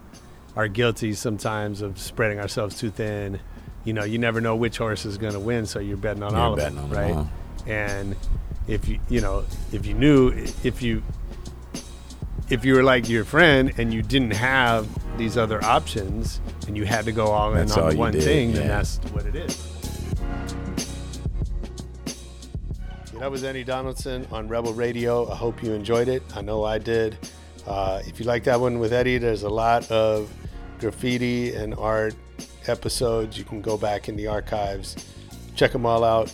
are 0.58 0.68
guilty 0.68 1.14
sometimes 1.14 1.82
of 1.82 1.98
spreading 1.98 2.40
ourselves 2.40 2.78
too 2.78 2.90
thin. 2.90 3.40
You 3.86 3.94
know, 3.94 4.04
you 4.04 4.18
never 4.18 4.42
know 4.42 4.58
which 4.58 4.78
horse 4.78 5.06
is 5.06 5.18
going 5.18 5.34
to 5.34 5.40
win, 5.40 5.66
so 5.66 5.80
you're 5.80 5.96
betting 5.96 6.24
on 6.24 6.34
You're 6.34 6.42
all 6.42 6.56
betting 6.58 6.78
of 6.80 6.90
them 6.90 6.98
right? 7.00 7.16
all. 7.16 7.30
And 7.66 8.16
if 8.68 8.90
you 8.90 9.00
you 9.10 9.22
know 9.22 9.46
if 9.72 9.86
you 9.86 9.94
knew 9.94 10.30
if 10.64 10.82
you 10.82 11.02
if 12.50 12.64
you 12.64 12.76
were 12.76 12.84
like 12.84 13.10
your 13.10 13.26
friend 13.26 13.74
and 13.78 13.94
you 13.94 14.02
didn't 14.02 14.32
have 14.32 14.88
these 15.18 15.38
other 15.38 15.64
options 15.64 16.40
and 16.68 16.78
you 16.78 16.86
had 16.86 17.06
to 17.06 17.12
go 17.12 17.28
all 17.28 17.52
in 17.52 17.60
That's 17.68 17.78
all 17.78 17.86
on 17.86 17.92
you 17.94 17.98
one 17.98 18.12
did, 18.14 18.24
thing, 18.24 18.54
then 18.54 18.68
that's 18.68 18.98
what 19.12 19.26
it 19.26 19.36
is. 19.36 19.74
Yeah, 23.14 23.20
that 23.20 23.32
was 23.32 23.44
Eddie 23.44 23.64
Donaldson 23.64 24.28
on 24.32 24.48
Rebel 24.48 24.74
Radio. 24.74 25.30
I 25.30 25.36
hope 25.36 25.62
you 25.64 25.74
enjoyed 25.74 26.08
it. 26.08 26.24
I 26.36 26.42
know 26.42 26.64
I 26.64 26.78
did. 26.78 27.18
Uh, 27.66 28.02
if 28.06 28.20
you 28.20 28.26
like 28.26 28.46
that 28.46 28.60
one 28.60 28.80
with 28.80 28.94
Eddie, 28.94 29.18
there's 29.18 29.44
a 29.44 29.50
lot 29.50 29.90
of 29.92 30.32
graffiti 30.80 31.54
and 31.54 31.74
art 31.76 32.16
episodes. 32.68 33.38
You 33.38 33.44
can 33.44 33.62
go 33.62 33.78
back 33.78 34.08
in 34.08 34.16
the 34.16 34.28
archives, 34.28 34.96
check 35.56 35.74
them 35.74 35.86
all 35.86 36.04
out. 36.04 36.32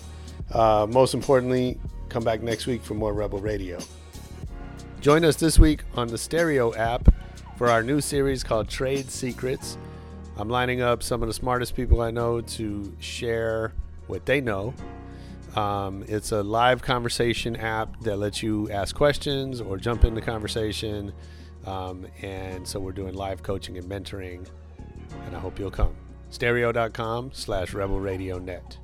Uh, 0.51 0.85
most 0.87 1.15
importantly, 1.15 1.79
come 2.09 2.23
back 2.23 2.43
next 2.43 2.67
week 2.67 2.83
for 2.83 2.93
more 2.93 3.13
Rebel 3.13 3.39
Radio. 3.39 3.79
Join 5.03 5.25
us 5.25 5.35
this 5.35 5.59
week 5.59 5.81
on 5.95 6.07
the 6.07 6.17
Stereo 6.17 6.73
app 6.75 7.13
for 7.57 7.67
our 7.67 7.83
new 7.83 7.99
series 7.99 8.41
called 8.41 8.69
Trade 8.69 9.11
Secrets. 9.11 9.77
I'm 10.37 10.47
lining 10.47 10.81
up 10.81 11.03
some 11.03 11.21
of 11.21 11.27
the 11.27 11.33
smartest 11.33 11.75
people 11.75 11.99
I 11.99 12.09
know 12.09 12.39
to 12.39 12.95
share 13.01 13.73
what 14.07 14.25
they 14.25 14.39
know. 14.39 14.73
Um, 15.57 16.05
it's 16.07 16.31
a 16.31 16.41
live 16.41 16.81
conversation 16.81 17.57
app 17.57 17.99
that 18.03 18.15
lets 18.15 18.41
you 18.41 18.71
ask 18.71 18.95
questions 18.95 19.59
or 19.59 19.75
jump 19.75 20.05
into 20.05 20.21
conversation. 20.21 21.11
Um, 21.65 22.07
and 22.21 22.65
so 22.65 22.79
we're 22.79 22.93
doing 22.93 23.13
live 23.13 23.43
coaching 23.43 23.77
and 23.77 23.85
mentoring, 23.85 24.47
and 25.25 25.35
I 25.35 25.39
hope 25.39 25.59
you'll 25.59 25.69
come. 25.69 25.97
Stereo.com 26.29 27.31
slash 27.33 27.73
Rebel 27.73 27.99
Radio 27.99 28.39
Net. 28.39 28.77